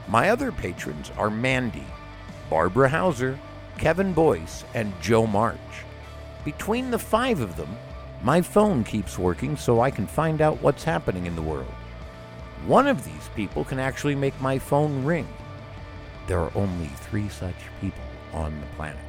My 0.07 0.29
other 0.29 0.51
patrons 0.51 1.11
are 1.17 1.29
Mandy, 1.29 1.85
Barbara 2.53 2.87
Hauser, 2.87 3.39
Kevin 3.79 4.13
Boyce, 4.13 4.63
and 4.75 4.93
Joe 5.01 5.25
March. 5.25 5.57
Between 6.45 6.91
the 6.91 6.99
five 6.99 7.39
of 7.39 7.57
them, 7.57 7.75
my 8.21 8.43
phone 8.43 8.83
keeps 8.83 9.17
working 9.17 9.57
so 9.57 9.81
I 9.81 9.89
can 9.89 10.05
find 10.05 10.39
out 10.39 10.61
what's 10.61 10.83
happening 10.83 11.25
in 11.25 11.35
the 11.35 11.41
world. 11.41 11.73
One 12.67 12.87
of 12.87 13.03
these 13.03 13.27
people 13.35 13.65
can 13.65 13.79
actually 13.79 14.13
make 14.13 14.39
my 14.39 14.59
phone 14.59 15.03
ring. 15.03 15.27
There 16.27 16.41
are 16.41 16.51
only 16.53 16.89
three 17.09 17.27
such 17.27 17.55
people 17.81 18.03
on 18.33 18.61
the 18.61 18.67
planet. 18.75 19.01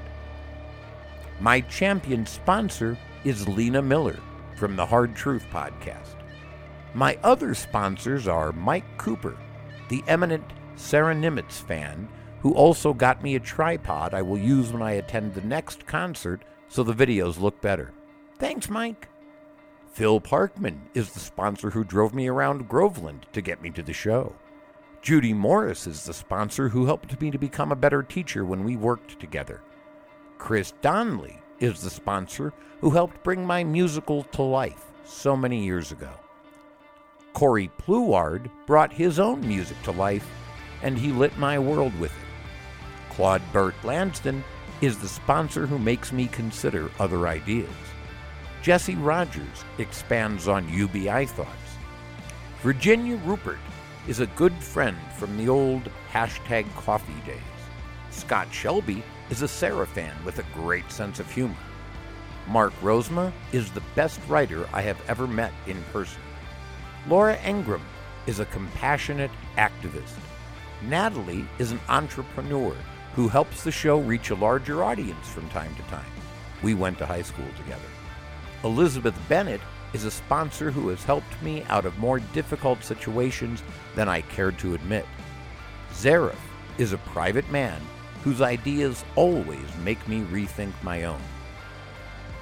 My 1.39 1.61
champion 1.61 2.25
sponsor 2.25 2.97
is 3.25 3.47
Lena 3.47 3.83
Miller 3.83 4.21
from 4.57 4.75
the 4.75 4.87
Hard 4.87 5.15
Truth 5.15 5.45
podcast. 5.53 6.17
My 6.95 7.19
other 7.23 7.55
sponsors 7.55 8.27
are 8.27 8.53
Mike 8.53 8.97
Cooper, 8.97 9.37
the 9.91 10.03
eminent 10.09 10.51
Sarah 10.77 11.15
Nimitz 11.15 11.61
fan, 11.61 12.09
who 12.45 12.53
also 12.53 12.93
got 12.93 13.23
me 13.23 13.35
a 13.35 13.41
tripod 13.41 14.13
I 14.13 14.21
will 14.21 14.37
use 14.37 14.71
when 14.71 14.83
I 14.83 14.93
attend 14.93 15.33
the 15.33 15.41
next 15.41 15.87
concert 15.87 16.43
so 16.69 16.83
the 16.83 16.93
videos 16.93 17.41
look 17.41 17.59
better. 17.63 17.91
Thanks, 18.39 18.69
Mike. 18.69 19.09
Phil 19.95 20.21
Parkman 20.21 20.79
is 20.93 21.11
the 21.11 21.21
sponsor 21.21 21.71
who 21.71 21.85
drove 21.85 22.13
me 22.13 22.29
around 22.29 22.69
Groveland 22.69 23.25
to 23.33 23.41
get 23.41 23.63
me 23.63 23.71
to 23.71 23.83
the 23.83 23.95
show. 23.95 24.35
Judy 25.01 25.33
Morris 25.33 25.87
is 25.87 26.05
the 26.05 26.13
sponsor 26.13 26.69
who 26.69 26.85
helped 26.85 27.19
me 27.19 27.31
to 27.31 27.39
become 27.39 27.73
a 27.73 27.77
better 27.77 28.03
teacher 28.03 28.45
when 28.45 28.63
we 28.63 28.77
worked 28.77 29.19
together. 29.19 29.63
Chris 30.37 30.75
Donnelly 30.83 31.41
is 31.61 31.81
the 31.81 31.89
sponsor 31.89 32.53
who 32.83 32.91
helped 32.91 33.23
bring 33.23 33.47
my 33.47 33.65
musical 33.65 34.23
to 34.25 34.43
life 34.43 34.93
so 35.07 35.35
many 35.35 35.65
years 35.65 35.93
ago. 35.93 36.11
Corey 37.33 37.71
Pluard 37.79 38.51
brought 38.67 38.93
his 38.93 39.19
own 39.19 39.41
music 39.49 39.83
to 39.85 39.93
life, 39.93 40.29
and 40.83 40.99
he 40.99 41.11
lit 41.11 41.39
my 41.39 41.59
world 41.59 41.99
with 41.99 42.13
it. 42.13 42.24
Claude 43.15 43.43
Burt 43.53 43.77
Lanston 43.85 44.43
is 44.81 44.99
the 44.99 45.09
sponsor 45.09 45.67
who 45.69 45.79
makes 45.79 46.11
me 46.11 46.27
consider 46.27 46.91
other 46.99 47.29
ideas. 47.29 47.71
Jesse 48.61 48.97
Rogers 48.97 49.65
expands 49.79 50.49
on 50.49 50.69
UBI 50.69 51.27
thoughts. 51.27 51.77
Virginia 52.61 53.17
Rupert 53.25 53.61
is 54.09 54.19
a 54.19 54.27
good 54.27 54.53
friend 54.55 54.97
from 55.17 55.37
the 55.37 55.49
old 55.49 55.89
hashtag 56.13 56.69
coffee 56.75 57.21
days. 57.25 57.39
Scott 58.11 58.49
Shelby 58.53 59.03
is 59.31 59.43
a 59.43 59.49
Sarah 59.49 59.87
fan 59.87 60.17
with 60.25 60.41
a 60.41 60.47
great 60.55 60.91
sense 60.91 61.21
of 61.21 61.31
humor. 61.31 61.55
Mark 62.49 62.73
Rosema 62.83 63.33
is 63.53 63.71
the 63.71 63.83
best 63.95 64.21
writer 64.29 64.69
I 64.73 64.83
have 64.83 65.01
ever 65.09 65.29
met 65.29 65.53
in 65.69 65.81
person. 65.93 66.21
Laura 67.09 67.37
Engram 67.39 67.81
is 68.27 68.41
a 68.41 68.47
compassionate 68.47 69.31
activist. 69.57 70.19
Natalie 70.83 71.47
is 71.59 71.71
an 71.71 71.81
entrepreneur 71.89 72.75
who 73.15 73.29
helps 73.29 73.63
the 73.63 73.71
show 73.71 74.01
reach 74.01 74.31
a 74.31 74.35
larger 74.35 74.83
audience 74.83 75.29
from 75.29 75.49
time 75.51 75.75
to 75.77 75.83
time. 75.83 76.05
We 76.63 76.75
went 76.75 76.99
to 76.99 77.07
high 77.07 77.23
school 77.23 77.47
together. 77.57 77.83
Elizabeth 78.65 79.17
Bennett 79.29 79.61
is 79.93 80.05
a 80.05 80.11
sponsor 80.11 80.71
who 80.71 80.89
has 80.89 81.05
helped 81.05 81.41
me 81.41 81.63
out 81.69 81.85
of 81.85 81.99
more 81.99 82.19
difficult 82.19 82.83
situations 82.83 83.63
than 83.95 84.09
I 84.09 84.23
cared 84.23 84.59
to 84.59 84.75
admit. 84.75 85.07
Zareth 85.93 86.35
is 86.79 86.93
a 86.93 86.99
private 86.99 87.49
man 87.51 87.81
whose 88.23 88.41
ideas 88.41 89.05
always 89.15 89.77
make 89.85 90.09
me 90.09 90.23
rethink 90.23 90.73
my 90.83 91.05
own. 91.05 91.21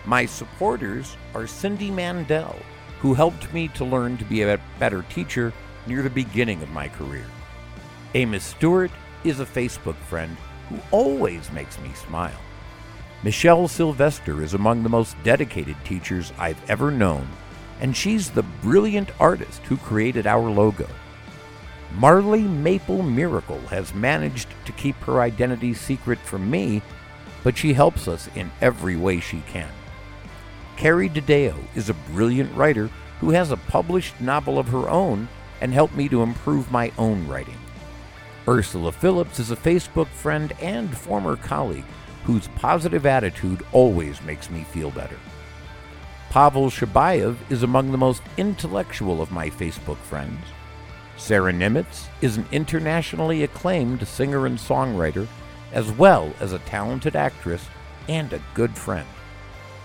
My 0.07 0.25
supporters 0.25 1.17
are 1.35 1.47
Cindy 1.47 1.91
Mandel, 1.91 2.57
who 3.01 3.13
helped 3.13 3.53
me 3.53 3.69
to 3.69 3.85
learn 3.85 4.17
to 4.17 4.25
be 4.25 4.43
a 4.43 4.61
better 4.79 5.03
teacher 5.11 5.53
near 5.87 6.03
the 6.03 6.11
beginning 6.11 6.63
of 6.63 6.71
my 6.71 6.89
career. 6.89 7.27
Amos 8.15 8.45
Stewart 8.45 8.91
is 9.25 9.41
a 9.41 9.47
Facebook 9.47 9.97
friend 9.97 10.37
who 10.73 10.81
always 10.91 11.51
makes 11.53 11.79
me 11.81 11.91
smile. 11.93 12.39
Michelle 13.23 13.69
Sylvester 13.69 14.43
is 14.43 14.55
among 14.55 14.83
the 14.83 14.89
most 14.89 15.17
dedicated 15.23 15.77
teachers 15.85 16.33
I've 16.39 16.71
ever 16.71 16.91
known, 16.91 17.29
and 17.81 17.97
she's 17.97 18.31
the 18.31 18.43
brilliant 18.43 19.11
artist 19.21 19.63
who 19.65 19.77
created 19.77 20.27
our 20.27 20.51
logo. 20.51 20.89
Marley 21.97 22.43
Maple 22.43 23.03
Miracle 23.03 23.61
has 23.69 23.95
managed 23.95 24.49
to 24.65 24.73
keep 24.73 24.97
her 25.01 25.21
identity 25.21 25.75
secret 25.75 26.19
from 26.19 26.51
me, 26.51 26.81
but 27.45 27.57
she 27.57 27.75
helps 27.75 28.09
us 28.09 28.29
in 28.35 28.51
every 28.61 28.97
way 28.97 29.21
she 29.21 29.43
can. 29.47 29.69
Carrie 30.77 31.11
DeDeo 31.11 31.57
is 31.77 31.91
a 31.91 31.95
brilliant 31.95 32.53
writer 32.57 32.89
who 33.21 33.31
has 33.31 33.51
a 33.51 33.57
published 33.57 34.21
novel 34.21 34.59
of 34.59 34.69
her 34.69 34.89
own 34.89 35.29
and 35.61 35.73
helped 35.73 35.95
me 35.95 36.09
to 36.09 36.23
improve 36.23 36.73
my 36.73 36.91
own 36.99 37.29
writing. 37.29 37.59
Ursula 38.49 38.91
Phillips 38.91 39.39
is 39.39 39.53
a 39.53 39.57
Facebook 39.57 40.09
friend 40.09 40.53
and 40.61 40.97
former 40.97 41.37
colleague 41.37 41.85
whose 42.25 42.49
positive 42.57 43.07
attitude 43.07 43.65
always 43.71 44.21
makes 44.23 44.51
me 44.51 44.65
feel 44.65 44.91
better. 44.91 45.19
Pavel 46.31 46.69
Shabayev 46.69 47.37
is 47.51 47.63
among 47.63 47.93
the 47.93 47.99
most 47.99 48.23
intellectual 48.37 49.23
of 49.23 49.31
my 49.31 49.49
Facebook 49.49 49.99
friends. 49.99 50.45
Sarah 51.17 51.53
Nimitz 51.53 52.07
is 52.21 52.37
an 52.37 52.47
internationally 52.51 53.45
acclaimed 53.45 54.07
singer 54.09 54.47
and 54.47 54.59
songwriter 54.59 55.29
as 55.73 55.93
well 55.93 56.33
as 56.41 56.53
a 56.53 56.59
talented 56.61 57.15
actress 57.15 57.65
and 58.09 58.33
a 58.33 58.43
good 58.55 58.77
friend. 58.77 59.07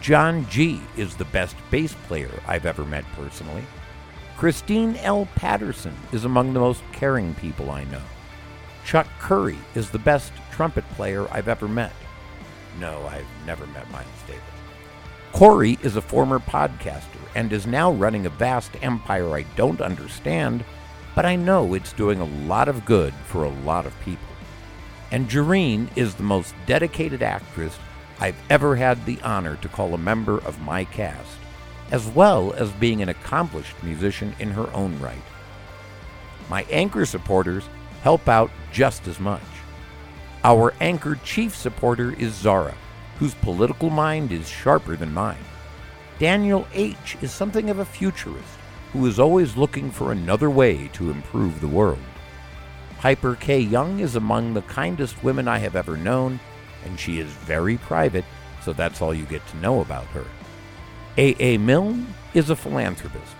John 0.01 0.47
G. 0.49 0.81
is 0.95 1.15
the 1.15 1.25
best 1.25 1.55
bass 1.69 1.93
player 2.07 2.31
I've 2.47 2.65
ever 2.65 2.85
met 2.85 3.05
personally. 3.15 3.63
Christine 4.35 4.95
L. 4.97 5.27
Patterson 5.35 5.95
is 6.11 6.25
among 6.25 6.53
the 6.53 6.59
most 6.59 6.81
caring 6.91 7.35
people 7.35 7.69
I 7.69 7.83
know. 7.85 8.01
Chuck 8.87 9.07
Curry 9.19 9.57
is 9.75 9.89
the 9.89 9.99
best 9.99 10.31
trumpet 10.49 10.89
player 10.91 11.27
I've 11.29 11.49
ever 11.49 11.67
met. 11.67 11.91
No, 12.79 13.05
I've 13.07 13.27
never 13.45 13.67
met 13.67 13.91
Miles 13.91 14.07
Davis. 14.25 14.41
Corey 15.33 15.77
is 15.83 15.97
a 15.97 16.01
former 16.01 16.39
podcaster 16.39 17.19
and 17.35 17.51
is 17.51 17.67
now 17.67 17.91
running 17.91 18.25
a 18.25 18.29
vast 18.29 18.71
empire 18.81 19.35
I 19.35 19.41
don't 19.57 19.81
understand, 19.81 20.63
but 21.15 21.25
I 21.25 21.35
know 21.35 21.73
it's 21.73 21.91
doing 21.91 22.21
a 22.21 22.47
lot 22.47 22.69
of 22.69 22.85
good 22.85 23.13
for 23.25 23.43
a 23.43 23.49
lot 23.49 23.85
of 23.85 23.99
people. 24.05 24.25
And 25.11 25.29
Jareen 25.29 25.89
is 25.97 26.15
the 26.15 26.23
most 26.23 26.55
dedicated 26.65 27.21
actress 27.21 27.77
I've 28.21 28.39
ever 28.49 28.77
had 28.77 29.05
the 29.05 29.19
honor 29.21 29.57
to 29.57 29.67
call 29.67 29.95
a 29.95 29.97
member 29.97 30.37
of 30.45 30.61
my 30.61 30.85
cast, 30.85 31.37
as 31.91 32.07
well 32.07 32.53
as 32.53 32.71
being 32.71 33.01
an 33.01 33.09
accomplished 33.09 33.75
musician 33.83 34.33
in 34.39 34.51
her 34.51 34.73
own 34.73 34.97
right. 35.01 35.17
My 36.49 36.63
anchor 36.69 37.05
supporters 37.05 37.65
help 38.07 38.29
out 38.29 38.49
just 38.71 39.05
as 39.05 39.19
much. 39.19 39.51
Our 40.45 40.73
anchor 40.79 41.19
chief 41.25 41.53
supporter 41.53 42.13
is 42.13 42.33
Zara, 42.33 42.73
whose 43.19 43.33
political 43.33 43.89
mind 43.89 44.31
is 44.31 44.47
sharper 44.47 44.95
than 44.95 45.13
mine. 45.13 45.43
Daniel 46.17 46.65
H. 46.73 47.17
is 47.21 47.33
something 47.33 47.69
of 47.69 47.79
a 47.79 47.85
futurist 47.97 48.57
who 48.93 49.05
is 49.05 49.19
always 49.19 49.57
looking 49.57 49.91
for 49.91 50.13
another 50.13 50.49
way 50.49 50.87
to 50.93 51.11
improve 51.11 51.59
the 51.59 51.67
world. 51.67 51.99
Piper 52.97 53.35
K. 53.35 53.59
Young 53.59 53.99
is 53.99 54.15
among 54.15 54.53
the 54.53 54.61
kindest 54.61 55.21
women 55.21 55.49
I 55.49 55.57
have 55.57 55.75
ever 55.75 55.97
known, 55.97 56.39
and 56.85 56.97
she 56.97 57.19
is 57.19 57.27
very 57.27 57.75
private, 57.75 58.23
so 58.63 58.71
that's 58.71 59.01
all 59.01 59.13
you 59.13 59.25
get 59.25 59.45
to 59.47 59.57
know 59.57 59.81
about 59.81 60.05
her. 60.15 60.25
A. 61.17 61.35
A. 61.41 61.57
Milne 61.57 62.07
is 62.33 62.49
a 62.49 62.55
philanthropist. 62.55 63.35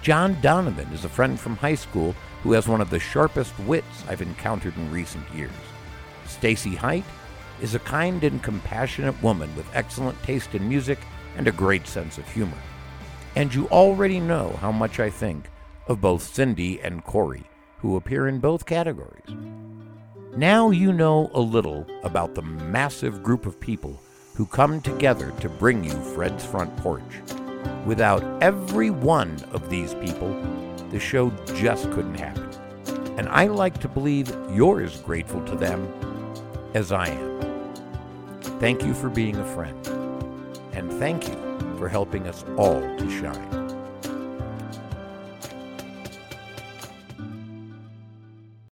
John 0.00 0.40
Donovan 0.40 0.88
is 0.94 1.04
a 1.04 1.10
friend 1.10 1.38
from 1.38 1.58
high 1.58 1.74
school 1.74 2.14
who 2.46 2.52
has 2.52 2.68
one 2.68 2.80
of 2.80 2.90
the 2.90 3.00
sharpest 3.00 3.58
wits 3.60 4.04
I've 4.08 4.22
encountered 4.22 4.76
in 4.76 4.92
recent 4.92 5.28
years. 5.34 5.50
Stacy 6.28 6.76
Height 6.76 7.02
is 7.60 7.74
a 7.74 7.80
kind 7.80 8.22
and 8.22 8.40
compassionate 8.40 9.20
woman 9.20 9.52
with 9.56 9.66
excellent 9.74 10.22
taste 10.22 10.54
in 10.54 10.68
music 10.68 11.00
and 11.36 11.48
a 11.48 11.52
great 11.52 11.88
sense 11.88 12.18
of 12.18 12.28
humor. 12.28 12.56
And 13.34 13.52
you 13.52 13.66
already 13.66 14.20
know 14.20 14.56
how 14.60 14.70
much 14.70 15.00
I 15.00 15.10
think 15.10 15.50
of 15.88 16.00
both 16.00 16.22
Cindy 16.22 16.80
and 16.82 17.02
Corey, 17.02 17.42
who 17.78 17.96
appear 17.96 18.28
in 18.28 18.38
both 18.38 18.64
categories. 18.64 19.26
Now 20.36 20.70
you 20.70 20.92
know 20.92 21.32
a 21.34 21.40
little 21.40 21.84
about 22.04 22.36
the 22.36 22.42
massive 22.42 23.24
group 23.24 23.46
of 23.46 23.58
people 23.58 24.00
who 24.34 24.46
come 24.46 24.80
together 24.80 25.32
to 25.40 25.48
bring 25.48 25.82
you 25.82 25.90
Fred's 25.90 26.44
Front 26.44 26.76
Porch. 26.76 27.02
Without 27.86 28.22
every 28.40 28.90
one 28.90 29.36
of 29.50 29.68
these 29.68 29.94
people, 29.94 30.32
the 30.90 31.00
show 31.00 31.30
just 31.54 31.90
couldn't 31.92 32.14
happen. 32.14 32.50
And 33.18 33.28
I 33.28 33.46
like 33.46 33.78
to 33.80 33.88
believe 33.88 34.28
you're 34.50 34.82
as 34.82 34.98
grateful 35.00 35.44
to 35.46 35.56
them 35.56 35.92
as 36.74 36.92
I 36.92 37.08
am. 37.08 37.36
Thank 38.60 38.82
you 38.82 38.94
for 38.94 39.08
being 39.08 39.36
a 39.36 39.54
friend. 39.54 39.86
And 40.72 40.92
thank 40.94 41.28
you 41.28 41.76
for 41.78 41.88
helping 41.88 42.26
us 42.26 42.44
all 42.56 42.80
to 42.80 43.10
shine. 43.10 43.65